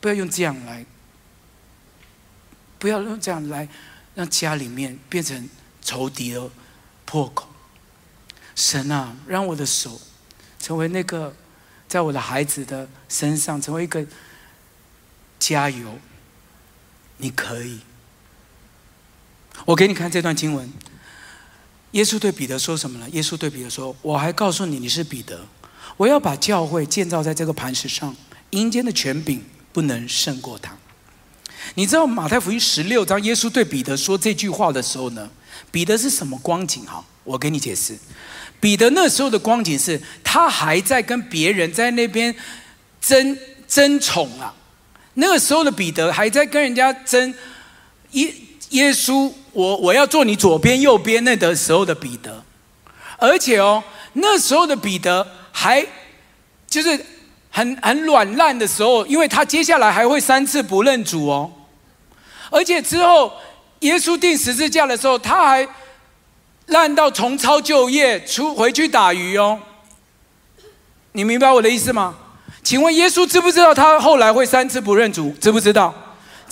[0.00, 0.86] 不要用这样来，
[2.78, 3.68] 不要用这样来
[4.14, 5.46] 让家里面变成
[5.82, 6.50] 仇敌的
[7.04, 7.46] 破口。
[8.56, 10.00] 神啊，让我的手
[10.58, 11.36] 成为那个。
[11.88, 14.02] 在我的孩子的身上成为一个
[15.38, 15.98] 加油，
[17.18, 17.80] 你可以。
[19.66, 20.72] 我给你看这段经文，
[21.92, 23.06] 耶稣对彼得说什么呢？
[23.12, 25.40] 耶稣对彼得说：“我还告诉你，你是彼得，
[25.96, 28.14] 我要把教会建造在这个磐石上，
[28.50, 30.76] 阴间的权柄不能胜过他。”
[31.76, 35.30] 你知道马太福音十六章，耶稣对彼得说这句话的时候呢，
[35.70, 36.84] 彼得是什么光景？
[36.84, 37.96] 哈，我给你解释。
[38.58, 42.34] 彼得那时候的光景是，他还在跟别人在那边
[43.00, 43.36] 争
[43.68, 44.54] 争宠啊。
[45.14, 47.34] 那个时候的彼得还在跟人家争
[48.12, 48.34] 耶
[48.70, 52.42] 耶稣，我我要做你左边右边那的时候的彼得，
[53.18, 53.82] 而且哦，
[54.14, 55.86] 那时候的彼得还
[56.66, 56.98] 就是
[57.50, 61.50] 很很软烂的时候，因为他接下来还会三次不认主哦，
[62.50, 63.32] 而且之后
[63.80, 65.68] 耶稣钉十字架的时候，他还
[66.66, 69.60] 烂到重操旧业，出回去打鱼哦。
[71.12, 72.14] 你明白我的意思吗？
[72.62, 75.30] 请问耶稣知不知道他后来会三次不认主？
[75.40, 75.92] 知不知道？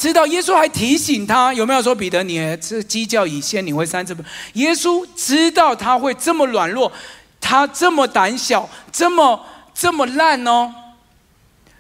[0.00, 0.26] 知道。
[0.28, 4.24] 耶稣还提醒他，有没有说彼得，你这鸡叫以先，你会三次不？
[4.54, 6.90] 耶稣知道他会这么软弱，
[7.38, 10.72] 他这么胆小，这么这么烂哦。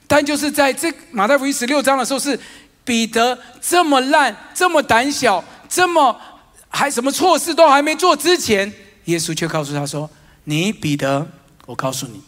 [0.06, 2.38] 但就是在这马太福音十六章的时候，是
[2.84, 6.20] 彼得这么烂、这么胆小、这么
[6.68, 8.70] 还什么错事都还没做之前，
[9.06, 10.10] 耶稣却告诉他说
[10.44, 11.26] ：“你彼得，
[11.64, 12.20] 我告诉你。”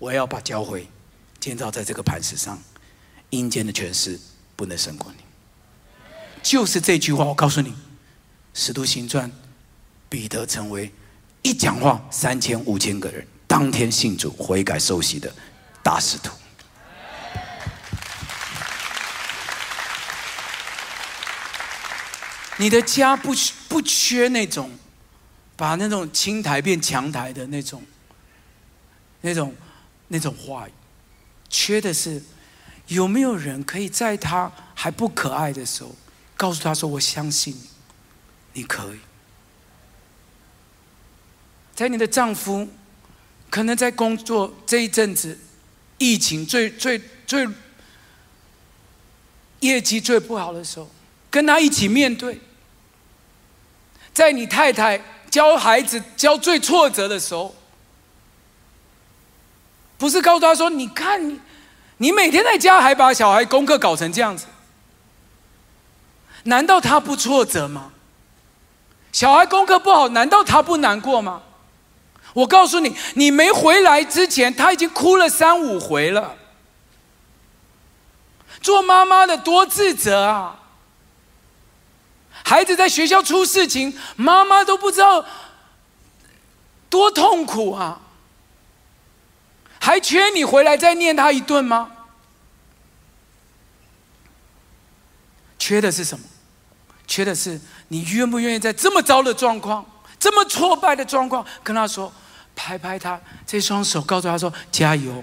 [0.00, 0.86] 我要把教会
[1.40, 2.58] 建造在这个磐石上，
[3.30, 4.20] 阴间的权势
[4.56, 5.24] 不能胜过你。
[6.42, 7.70] 就是这句话，我告诉你，
[8.52, 9.30] 《使徒行传》，
[10.08, 10.92] 彼得成为
[11.42, 15.34] 一讲话三千五千个人当天信主悔改受洗的
[15.82, 16.30] 大使徒。
[22.56, 23.34] 你的家不
[23.68, 24.70] 不缺那种
[25.56, 27.82] 把那种青苔变强台的那种
[29.20, 29.54] 那种。
[30.06, 30.72] 那种话语，
[31.48, 32.22] 缺的是
[32.88, 35.94] 有没有人可以在他还不可爱的时候，
[36.36, 37.60] 告诉他说：“我相信你，
[38.60, 38.98] 你可以。”
[41.74, 42.68] 在你的丈夫
[43.50, 45.38] 可能在工作这一阵子，
[45.98, 47.48] 疫情最最最
[49.60, 50.88] 业绩最不好的时候，
[51.30, 52.36] 跟他一起面对；
[54.12, 57.54] 在你太太教孩子教最挫折的时候。
[59.96, 61.40] 不是告诉他说：“你看你，
[61.98, 64.46] 你每天在家还把小孩功课搞成这样子，
[66.44, 67.92] 难道他不挫折吗？
[69.12, 71.42] 小孩功课不好，难道他不难过吗？
[72.32, 76.36] 我告诉你，你没回来之前，他已经哭了三五回了。
[78.60, 80.58] 做妈妈的多自责啊！
[82.42, 85.24] 孩子在学校出事情，妈妈都不知道
[86.90, 88.00] 多痛苦啊！”
[89.84, 91.90] 还缺你回来再念他一顿吗？
[95.58, 96.24] 缺的是什么？
[97.06, 99.84] 缺的是你愿不愿意在这么糟的状况、
[100.18, 102.10] 这么挫败的状况，跟他说，
[102.56, 105.22] 拍拍他这双手，告诉他说：“加油，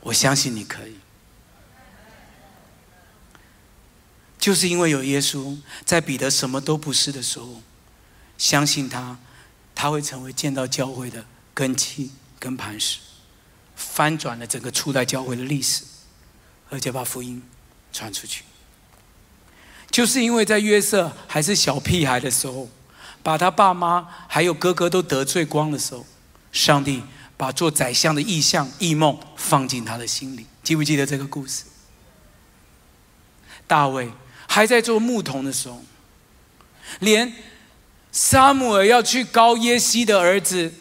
[0.00, 0.96] 我相信你可以。”
[4.40, 7.60] 就是因为有耶稣，在彼得什么都不是的时候，
[8.38, 9.18] 相信他，
[9.74, 13.00] 他会成为建造教会的根基跟磐石。
[13.74, 15.84] 翻转了整个初代教会的历史，
[16.70, 17.42] 而且把福音
[17.92, 18.44] 传出去，
[19.90, 22.68] 就是因为在约瑟还是小屁孩的时候，
[23.22, 26.06] 把他爸妈还有哥哥都得罪光的时候，
[26.52, 27.02] 上帝
[27.36, 30.46] 把做宰相的意象、异梦放进他的心里。
[30.62, 31.64] 记不记得这个故事？
[33.66, 34.10] 大卫
[34.46, 35.82] 还在做牧童的时候，
[37.00, 37.32] 连
[38.12, 40.72] 沙姆尔要去高耶西的儿子。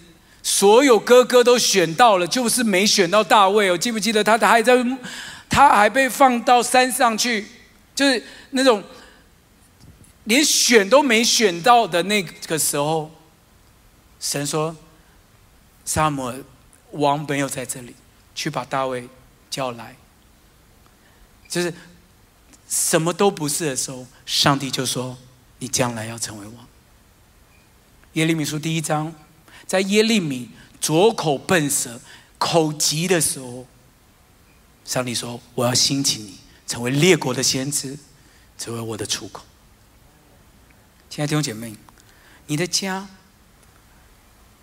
[0.44, 3.78] 所有哥哥都选到了，就是没选到大卫哦。
[3.78, 4.38] 记不记得他？
[4.38, 4.76] 他还在，
[5.48, 7.46] 他还被放到山上去，
[7.94, 8.84] 就是那种
[10.24, 13.12] 连选都没选到的那个时候，
[14.20, 14.76] 神说
[15.86, 16.34] ：“萨摩
[16.92, 17.96] 王没有在这里，
[18.34, 19.08] 去把大卫
[19.50, 19.96] 叫来。”
[21.48, 21.72] 就是
[22.68, 25.16] 什么都不是的时候，上帝就说
[25.60, 26.68] ：“你将来要成为王。”
[28.14, 29.14] 耶利米书第一章。
[29.72, 30.50] 在耶利米
[30.82, 31.98] 左口笨舌、
[32.38, 33.66] 口急的时候，
[34.84, 36.36] 上帝说：“我要兴起你，
[36.68, 37.98] 成为列国的先知，
[38.58, 39.46] 成为我的出口。”
[41.10, 41.74] 亲爱的弟兄姐妹，
[42.48, 43.08] 你的家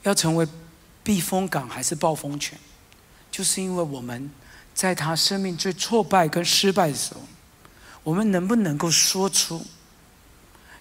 [0.02, 0.46] 要成为
[1.02, 2.58] 避风港还是暴风圈？
[3.30, 4.30] 就是因为我们
[4.74, 7.22] 在他生命最挫败跟失败的时候，
[8.02, 9.64] 我们能不能够说出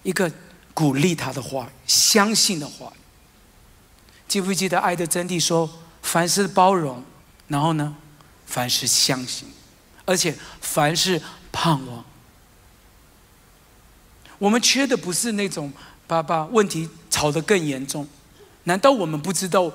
[0.02, 0.30] 一个
[0.74, 2.92] 鼓励他的话、相信的话？
[4.28, 5.40] 记不记得爱的真谛？
[5.40, 5.68] 说
[6.02, 7.02] 凡事包容，
[7.48, 7.96] 然后呢，
[8.46, 9.48] 凡事相信，
[10.04, 11.20] 而且凡事
[11.50, 12.04] 盼望。
[14.38, 15.72] 我们缺的不是那种
[16.06, 18.06] 把把问题吵得更严重。
[18.64, 19.72] 难道我们不知道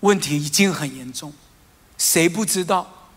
[0.00, 1.32] 问题已经很严重？
[1.98, 3.08] 谁不知道？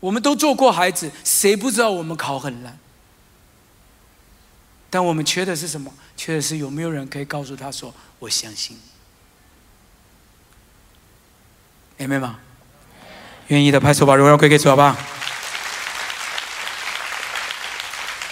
[0.00, 2.78] 我们都做过孩子，谁不知道我们考很烂？
[4.94, 5.92] 但我们缺的是什么？
[6.16, 8.78] 缺的是有没有人可以告诉他说：“我相信。”
[11.98, 12.38] 明白吗？
[13.48, 14.96] 愿意的拍手把荣耀归给主，好不好？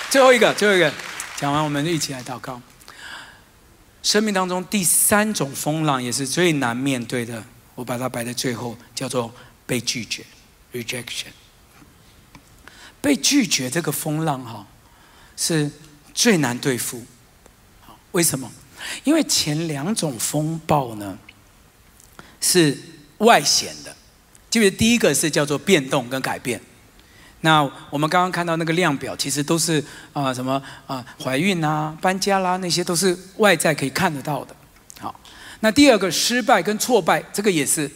[0.09, 0.95] 最后一个，最后一个，
[1.35, 2.63] 讲完我们一起来祷告。
[4.05, 7.43] 生命当中第三种风浪，也是最难面对的，
[7.75, 9.35] 我把它摆在最后，叫做
[9.67, 10.25] 被拒绝
[10.73, 11.33] （rejection）。
[13.01, 14.65] 被拒绝这个风浪，哈，
[15.37, 15.69] 是
[16.15, 17.03] 最难对付。
[17.81, 18.51] 好，为什么？
[19.05, 21.17] 因为前两种风暴呢，
[22.41, 22.77] 是
[23.19, 23.95] 外显的。
[24.51, 26.61] 就是第一个是叫做变动跟改变。
[27.41, 29.83] 那我们刚刚看到那个量表，其实都是
[30.13, 34.55] 啊什么啊怀孕啊搬家啦，那些都是外在可以看得到的。
[35.01, 35.19] 好，
[35.61, 37.91] 那第二个失败跟挫败，这个也是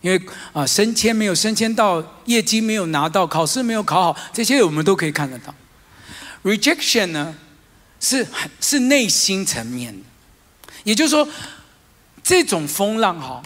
[0.00, 0.20] 因为
[0.52, 5.54] 啊升迁没有升迁到，业绩没有拿到，考试没有考好，这些我们都可以看得到。
[6.42, 7.34] Rejection 呢
[8.00, 8.26] 是
[8.60, 10.02] 是内心层面的，
[10.84, 11.28] 也就是说
[12.22, 13.42] 这种风浪哈，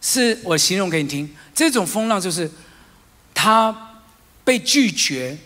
[0.00, 1.34] 是我形容给你听。
[1.54, 2.50] 这种风浪就是
[3.32, 4.02] 他
[4.42, 5.38] 被拒绝，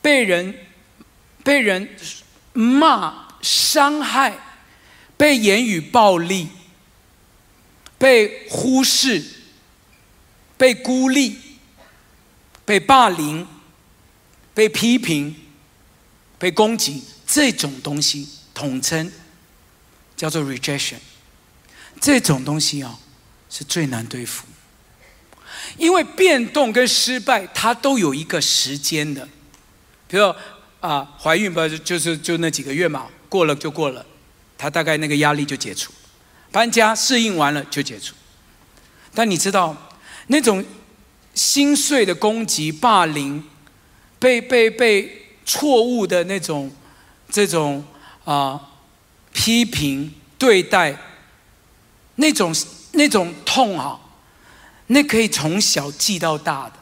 [0.00, 0.54] 被人
[1.44, 1.88] 被人
[2.54, 4.38] 骂、伤害，
[5.16, 6.48] 被言语暴力，
[7.98, 9.22] 被忽视，
[10.56, 11.38] 被孤立，
[12.64, 13.46] 被霸凌，
[14.54, 15.36] 被批评，
[16.38, 17.02] 被攻击，
[17.32, 19.10] 这种东西统称
[20.14, 20.98] 叫做 rejection。
[21.98, 22.98] 这种东西啊，
[23.48, 24.44] 是最难对付。
[25.78, 29.26] 因为变动跟失败，它都有一个时间的，
[30.06, 30.34] 比如
[30.80, 34.04] 啊，怀孕不就是就那几个月嘛，过了就过了，
[34.58, 35.90] 它大概那个压力就解除，
[36.50, 38.14] 搬家适应完了就解除。
[39.14, 39.90] 但你知道，
[40.26, 40.62] 那种
[41.32, 43.42] 心碎的攻击、霸凌、
[44.18, 46.70] 被被被错误的那种
[47.32, 47.84] 这种
[48.24, 48.60] 啊
[49.32, 50.96] 批评对待，
[52.16, 52.54] 那种
[52.92, 53.98] 那种痛啊。
[54.88, 56.74] 那可以从小记到大的，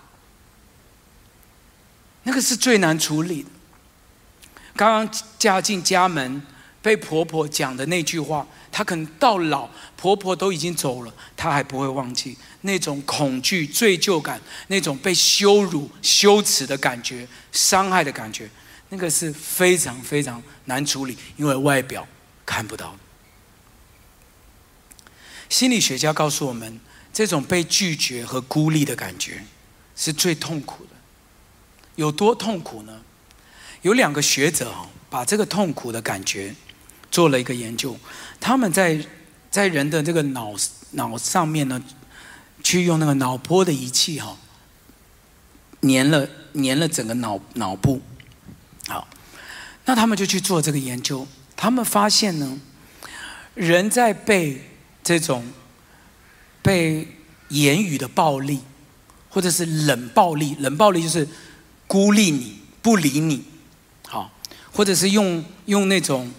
[2.25, 3.49] 那个是最难处理的。
[4.75, 6.43] 刚刚嫁进家门，
[6.83, 18.51] 被婆婆讲的那句话，她可能到老，婆婆都已经走了，她还不会忘记那种恐惧、罪疚感，那种被羞辱、羞耻的感觉、伤害的感觉，
[18.91, 22.07] 那个是非常非常难处理，因为外表
[22.45, 22.95] 看不到。
[25.49, 26.79] 心理学家告诉我们。
[27.13, 29.43] 这种被拒绝和孤立的感觉
[29.97, 30.91] 是最痛苦的。
[31.97, 33.03] 有多痛苦呢？
[33.83, 36.55] 有两个学者啊，把这个痛苦的感觉
[37.11, 37.99] 做了一个研究。
[38.39, 39.05] 他们在
[39.51, 40.55] 在人的这个脑
[40.93, 41.83] 脑上面呢，
[42.63, 44.39] 去用那个脑波的仪器哈，
[45.83, 48.01] 粘了粘了整个脑脑部。
[48.91, 49.07] 好，
[49.85, 51.25] 那他们就去做这个研究。
[51.57, 52.59] 他们发现呢，
[53.55, 54.69] 人在被
[55.05, 55.47] 这种
[56.61, 57.07] 被
[57.51, 58.59] 言语的暴力，
[59.29, 61.29] 或者是冷暴力，冷暴力就是
[61.87, 63.45] 孤立你、不理你，
[64.09, 64.33] 好，
[64.73, 66.33] 或者是用用那种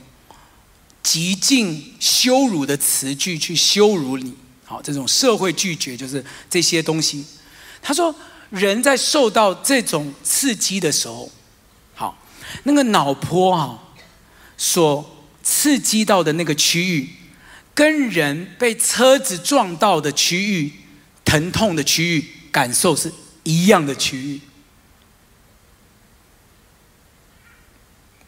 [1.01, 4.35] 极尽羞辱的词句去羞辱你，
[4.65, 7.25] 好，这种社会拒绝就是这些东西。
[7.81, 8.13] 他说，
[8.49, 11.31] 人在受到这种刺激的时候，
[12.63, 13.79] 那个脑波啊，
[14.57, 17.09] 所刺激到的那个区域。
[17.73, 20.71] 跟人被车子撞到的区域、
[21.23, 23.11] 疼痛的区域感受是
[23.43, 24.41] 一样的区域，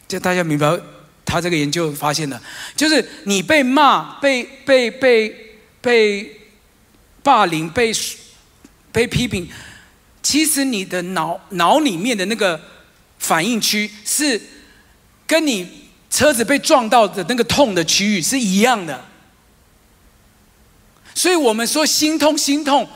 [0.08, 0.80] 就大家明白，
[1.26, 2.40] 他这个研究发现的，
[2.74, 6.40] 就是你被骂、被被被被
[7.22, 7.92] 霸凌、被
[8.90, 9.46] 被批评，
[10.22, 12.58] 其实你的脑脑里面的那个
[13.24, 14.38] 反应区是
[15.26, 19.02] 跟你车子被撞到的那个痛的区域是一样的。
[21.14, 22.86] 所以我们说心痛，心痛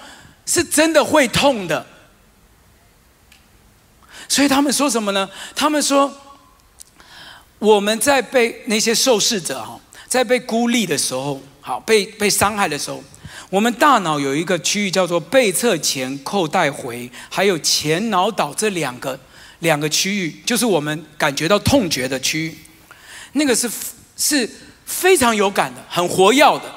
[0.45, 1.87] 是真的会痛的。
[4.29, 5.27] 所以他们说什么呢？
[5.57, 6.15] 他们说
[7.59, 13.03] 我们在被那些受试者哈，在被孤立的时候，好被被伤害的时候，
[13.49, 19.19] 我们大脑有一个区域叫做背侧前扣带回，还有前脑岛这两个
[19.61, 22.59] 两个区域，就是我们感觉到痛觉的区域，
[23.33, 23.71] 那个是
[24.17, 24.49] 是
[24.85, 26.75] 非常有感的，很活跃的。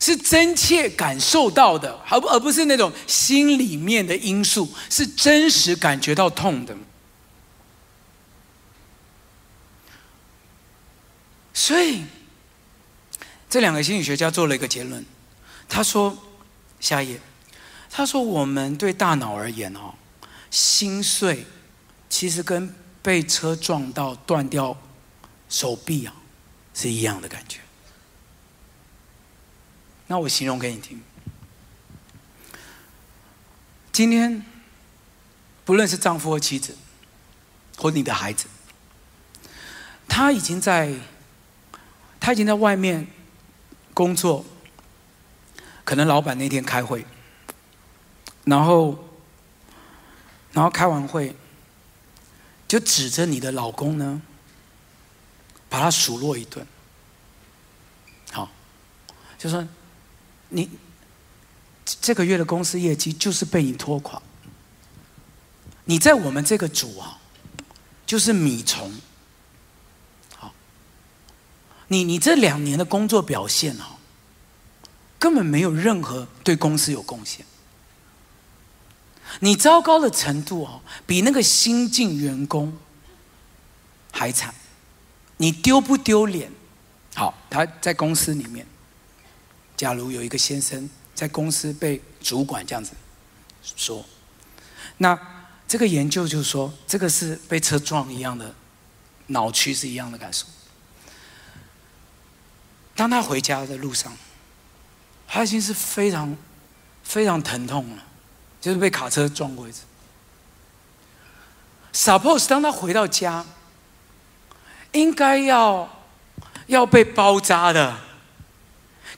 [0.00, 6.76] 是真切感受到的，而不而不是那种心里面的因素，是真实感觉到痛的。
[11.54, 12.02] 所以，
[13.48, 15.02] 这两个心理学家做了一个结论，
[15.70, 16.14] 他说：
[16.80, 17.20] 下一页，
[17.90, 19.94] 他说我们对大脑而言哦，
[20.54, 21.44] 心碎
[22.08, 24.76] 其实跟被车撞到断掉
[25.48, 26.14] 手臂啊
[26.72, 27.58] 是一样的感觉。
[30.06, 31.02] 那我形容给你听，
[33.90, 34.46] 今天，
[35.64, 36.76] 不论是丈夫或妻子，
[37.76, 38.46] 或你的孩子，
[40.06, 40.94] 他已经在，
[42.20, 43.08] 他已经在外面
[43.92, 44.44] 工作，
[45.84, 47.04] 可能老板那天开会，
[48.44, 49.03] 然后，
[50.54, 51.36] 然后开完会，
[52.66, 54.22] 就指着你的老公呢，
[55.68, 56.66] 把他数落一顿，
[58.32, 58.50] 好，
[59.36, 59.68] 就说
[60.48, 60.70] 你。
[62.00, 64.20] 这个月的公司业绩就是被你拖垮。
[65.84, 67.18] 你在我们这个组啊，
[68.06, 68.90] 就是米虫。
[70.34, 70.54] 好，
[71.88, 73.98] 你你这两年的工作表现啊，
[75.18, 77.44] 根本没有任何对公司有贡献。
[79.40, 82.76] 你糟糕的程度哦，比那个新进员工
[84.12, 84.54] 还惨。
[85.36, 86.50] 你丢不丢脸？
[87.14, 88.66] 好，他在公司里面，
[89.76, 90.88] 假如有一个先生。
[91.14, 92.90] 在公司被主管这样子
[93.76, 94.04] 说，
[94.96, 95.16] 那
[95.68, 98.52] 这个研究就是说，这个是被车撞一样的
[99.28, 100.44] 脑区是一样的感受。
[102.96, 104.12] 当他回家的路上，
[105.28, 106.36] 他已经是非常
[107.04, 108.02] 非常疼痛了，
[108.64, 109.82] 就是被卡车撞过一次。
[111.92, 113.44] Suppose 当他回到家，
[114.92, 116.02] 应该要
[116.68, 118.00] 要被包扎的，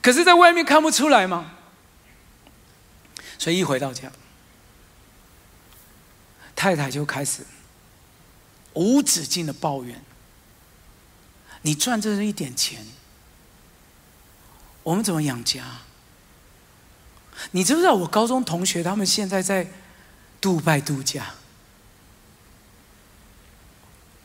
[0.01, 1.53] 可是在外面看不出来吗？
[3.39, 4.11] 所以一回到家，
[6.53, 7.45] 太太就开始
[8.73, 10.03] 无止境的抱怨
[11.63, 12.85] ：“你赚这一点钱，
[14.83, 15.63] 我们怎么养家？
[17.51, 19.67] 你知不知道我高中同学他们现在在
[20.39, 21.33] 杜拜度假？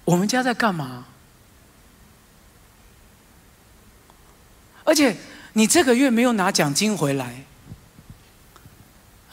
[0.05, 1.07] 我们家在干嘛？
[4.85, 5.17] 而且
[5.53, 7.45] 你这个月没有拿奖金回来。”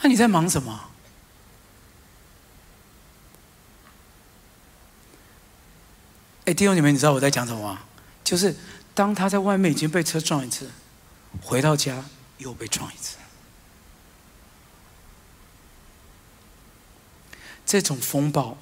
[0.02, 0.90] 那你在忙什么？
[6.46, 7.82] 哎，弟兄姐妹，你知道我在讲什么吗？
[8.24, 8.56] 就是
[8.94, 10.72] 当他在外面已经被车撞一次，
[11.42, 12.04] 回到家
[12.38, 13.18] 又被撞一次，
[17.70, 18.58] 这种风暴，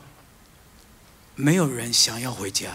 [1.35, 2.71] 没有人想要回家。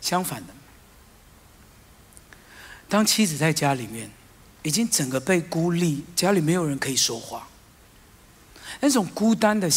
[0.00, 0.54] 相反的，
[2.88, 4.08] 当妻子在家里面。
[4.66, 7.46] 已经整个被孤立，家里没有人可以说话，
[8.80, 9.70] 那种孤单的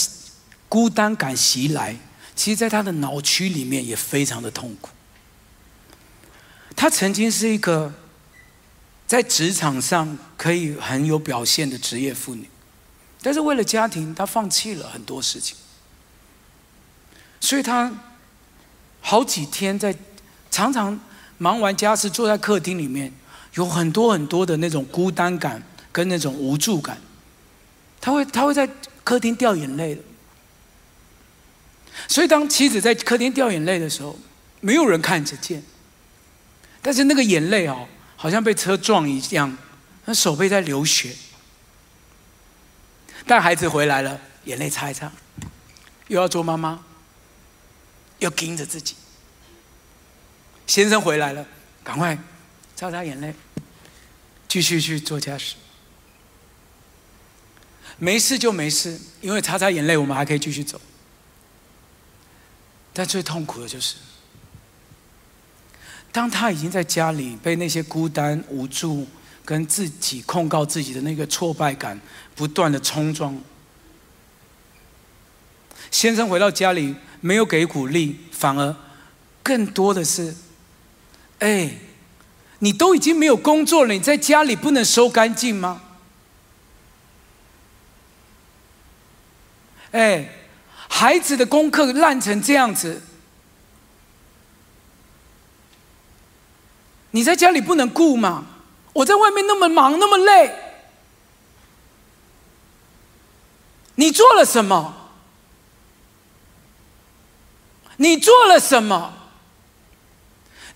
[0.70, 1.94] 孤单感袭来，
[2.34, 4.92] 其实，在他的脑区里面也非常的痛苦。
[6.74, 7.94] 她曾经是一个
[9.06, 12.50] 在职场上可以很有表现的职业妇女，
[13.22, 15.58] 但是为了家庭，他放弃了很多事情，
[17.40, 17.92] 所以他
[19.02, 19.96] 好几天在
[20.52, 21.00] 常常
[21.38, 23.12] 忙完家事，坐在客厅里面。
[23.54, 26.96] 有很多很多的那种孤单感跟那种无助感，
[28.00, 28.70] 他会他会在
[29.04, 30.02] 客厅掉眼泪的。
[32.08, 34.16] 所以当妻子在客厅掉眼泪的时候，
[34.62, 35.64] 没有人看得见，
[36.84, 39.58] 但是那个眼泪哦，好像被车撞一样，
[40.06, 41.16] 那手背在流血。
[43.28, 45.12] 带孩子回来了，眼泪擦一擦，
[46.08, 46.84] 又要做妈妈，
[48.20, 48.96] 又盯着自己。
[50.66, 51.46] 先生回来了，
[51.84, 52.18] 赶快
[52.76, 53.36] 擦擦眼泪。
[54.48, 55.56] 继续去做家事，
[57.98, 60.80] 没事就没事，因为擦擦眼泪，我们还可以继续走。
[62.94, 63.98] 但最痛苦的就是，
[66.14, 69.06] 当他已经在家里被那些孤单、无助
[69.48, 71.98] 跟自己控告自己的那个挫败感
[72.36, 73.34] 不断的冲撞，
[75.90, 78.76] 先生回到家里没有给鼓励，反而
[79.42, 80.36] 更多的是，
[81.40, 81.72] 哎。
[82.60, 85.84] 你都已经没有工作了，你在家里不能收干净吗？
[89.92, 90.28] 哎，
[90.90, 93.04] 孩子的功课烂成这样子，
[97.12, 98.48] 你在家里不能顾吗？
[98.98, 100.56] 我在外面那么忙那么累，
[103.94, 105.12] 你做了什么？
[107.98, 109.14] 你做了什么？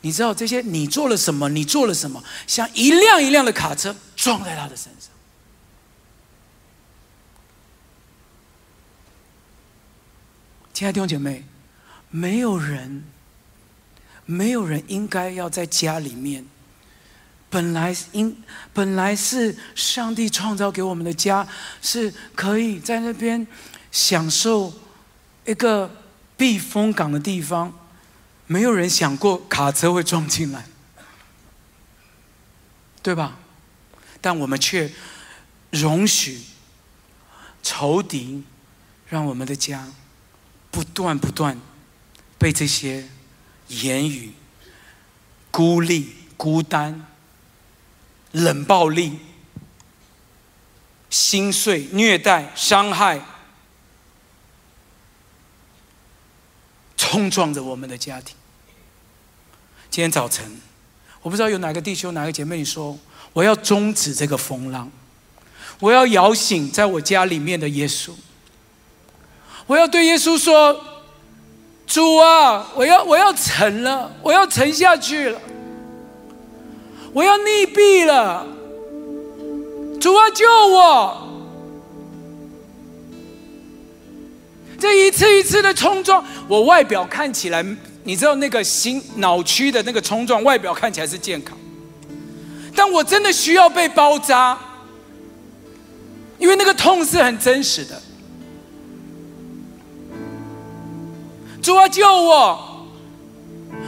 [0.02, 0.62] 你知道这些？
[0.62, 1.50] 你做了什么？
[1.50, 2.24] 你做了什么？
[2.46, 5.10] 像一辆一辆的卡车撞在他的身上。
[10.74, 11.44] 亲爱的弟兄姐妹，
[12.12, 13.04] 没有人，
[14.28, 16.46] 没有人应该要在家里面。
[17.52, 18.36] 本来应
[18.74, 21.48] 本来是上帝创造给我们的家，
[21.82, 23.46] 是可以在那边
[23.92, 24.74] 享受
[25.46, 26.04] 一个
[26.36, 27.72] 避风港的地方。
[28.48, 30.66] 没有人想过卡车会撞进来，
[33.04, 33.38] 对吧？
[34.22, 34.92] 但我们却
[35.72, 36.42] 容许
[37.64, 38.44] 仇敌
[39.08, 39.88] 让我们的家
[40.70, 41.60] 不断不断
[42.38, 43.08] 被这些
[43.68, 44.32] 言语、
[45.50, 47.08] 孤立、孤单、
[48.32, 49.20] 冷暴力、
[51.10, 53.20] 心碎、虐待、伤害，
[56.96, 58.36] 冲撞着我们的家庭。
[59.90, 60.62] 今天早晨，
[61.22, 62.98] 我不知道有哪个弟兄、哪个姐妹，你说
[63.34, 64.90] 我要终止这个风浪，
[65.80, 68.12] 我要摇醒在我家里面的耶稣，
[69.68, 71.04] 我要对耶稣说
[71.86, 75.42] ：“主啊，我要我要沉了，我要沉下去了，
[77.14, 78.46] 我要溺毙了，
[80.00, 81.28] 主啊，救我！”
[84.80, 87.64] 这一次一次的冲撞，我外表看起来。
[88.04, 91.56] 你知道那个心脑区的那个冲撞，外表看起来是健康，
[92.76, 94.58] 但我真的需要被包扎，
[96.40, 98.02] 因为那个痛是很真实的。
[101.62, 102.88] 主啊，救我！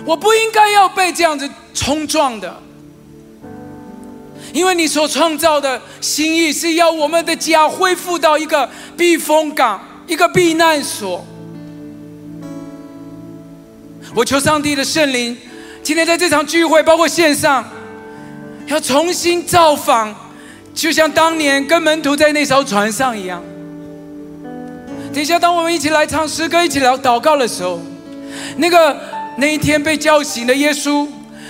[0.06, 2.62] 我不应该要被这样子冲撞的，
[4.54, 11.26] 因为你所创造的心意是要我们的家恢复到一个避风港，一个避难所。
[14.16, 15.36] 我求上帝的圣灵，
[15.82, 17.68] 今天在这场聚会，包括线上，
[18.68, 20.14] 要重新造访，
[20.76, 23.44] 就像当年跟门徒在那艘船上一样。
[25.12, 27.82] 等一下，当我们一起来唱诗歌、一起来祷告的时候，
[28.58, 28.96] 那个
[29.38, 31.08] 那一天被叫醒的耶稣，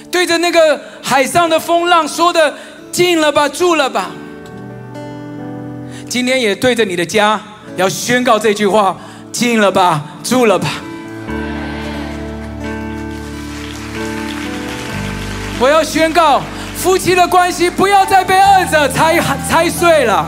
[0.10, 2.56] 对着那个海上的风浪说的
[2.94, 4.12] “进了吧，住了吧”，
[6.08, 7.42] 今天也对着你的家
[7.76, 8.96] 要宣告这句话
[9.34, 10.70] ：“进了吧，住了吧。”
[15.60, 16.40] 我要宣告，
[16.78, 19.20] 夫妻的关系不要再被二者拆
[19.50, 20.28] 拆碎了。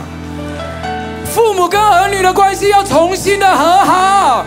[1.32, 4.44] 父母跟儿女的关系要重新的和好。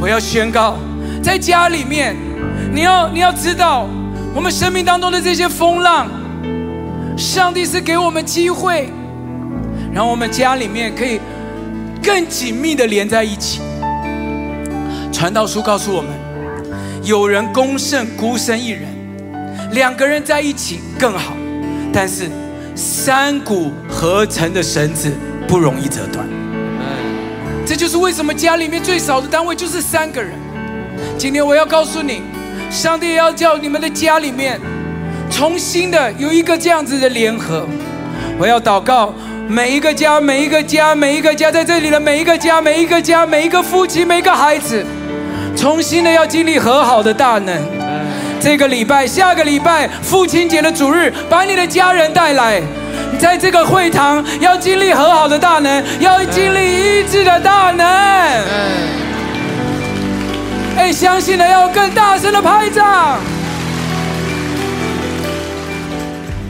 [0.00, 0.76] 我要宣告，
[1.22, 2.14] 在家里面，
[2.72, 3.88] 你要你要知道，
[4.34, 6.08] 我们生命当中的这些风浪，
[7.16, 8.88] 上帝是给我们机会，
[9.92, 11.20] 让我们家里面可以
[12.02, 13.60] 更紧密的连在一起。
[15.12, 16.10] 传道书告诉我们。
[17.04, 18.88] 有人攻胜孤身一人，
[19.72, 21.34] 两个人在一起更好。
[21.92, 22.30] 但是
[22.74, 25.12] 三股合成的绳子
[25.46, 26.26] 不容易折断。
[27.66, 30.32] 这就是为什么家里面最少的单位就是三个人。
[31.18, 32.22] 今天我要告诉你，
[32.74, 34.60] 上帝要叫你们的家里面
[35.30, 37.64] 重新的有一个这样子的联合。
[38.36, 39.14] 我要祷告
[39.46, 44.84] 每一个家，每一个家，每一个家在这里的每一个家，每一个家，每一个夫妻，每一个孩子。
[45.56, 47.56] 重新的要经历和好的大能，
[48.40, 52.60] 这个礼拜、下个礼拜父亲节的主日，把你的家人带来，
[53.20, 59.03] 在这个会堂要经历和好的大能，要经历医治的大能。
[60.76, 63.20] 哎，相信的要更大声的拍掌。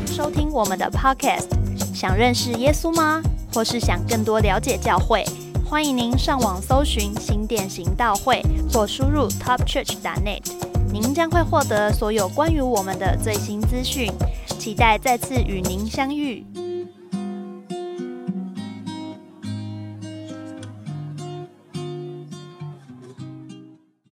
[0.07, 1.49] 收听我们的 Podcast，
[1.93, 3.21] 想认识耶稣吗？
[3.53, 5.25] 或是想更多了解教会？
[5.69, 8.41] 欢迎您上网搜寻新店行道会，
[8.73, 10.43] 或输入 topchurch.net，
[10.91, 14.11] 您将会获得所有关于我们的最新资讯。
[14.59, 16.43] 期待再次与您相遇。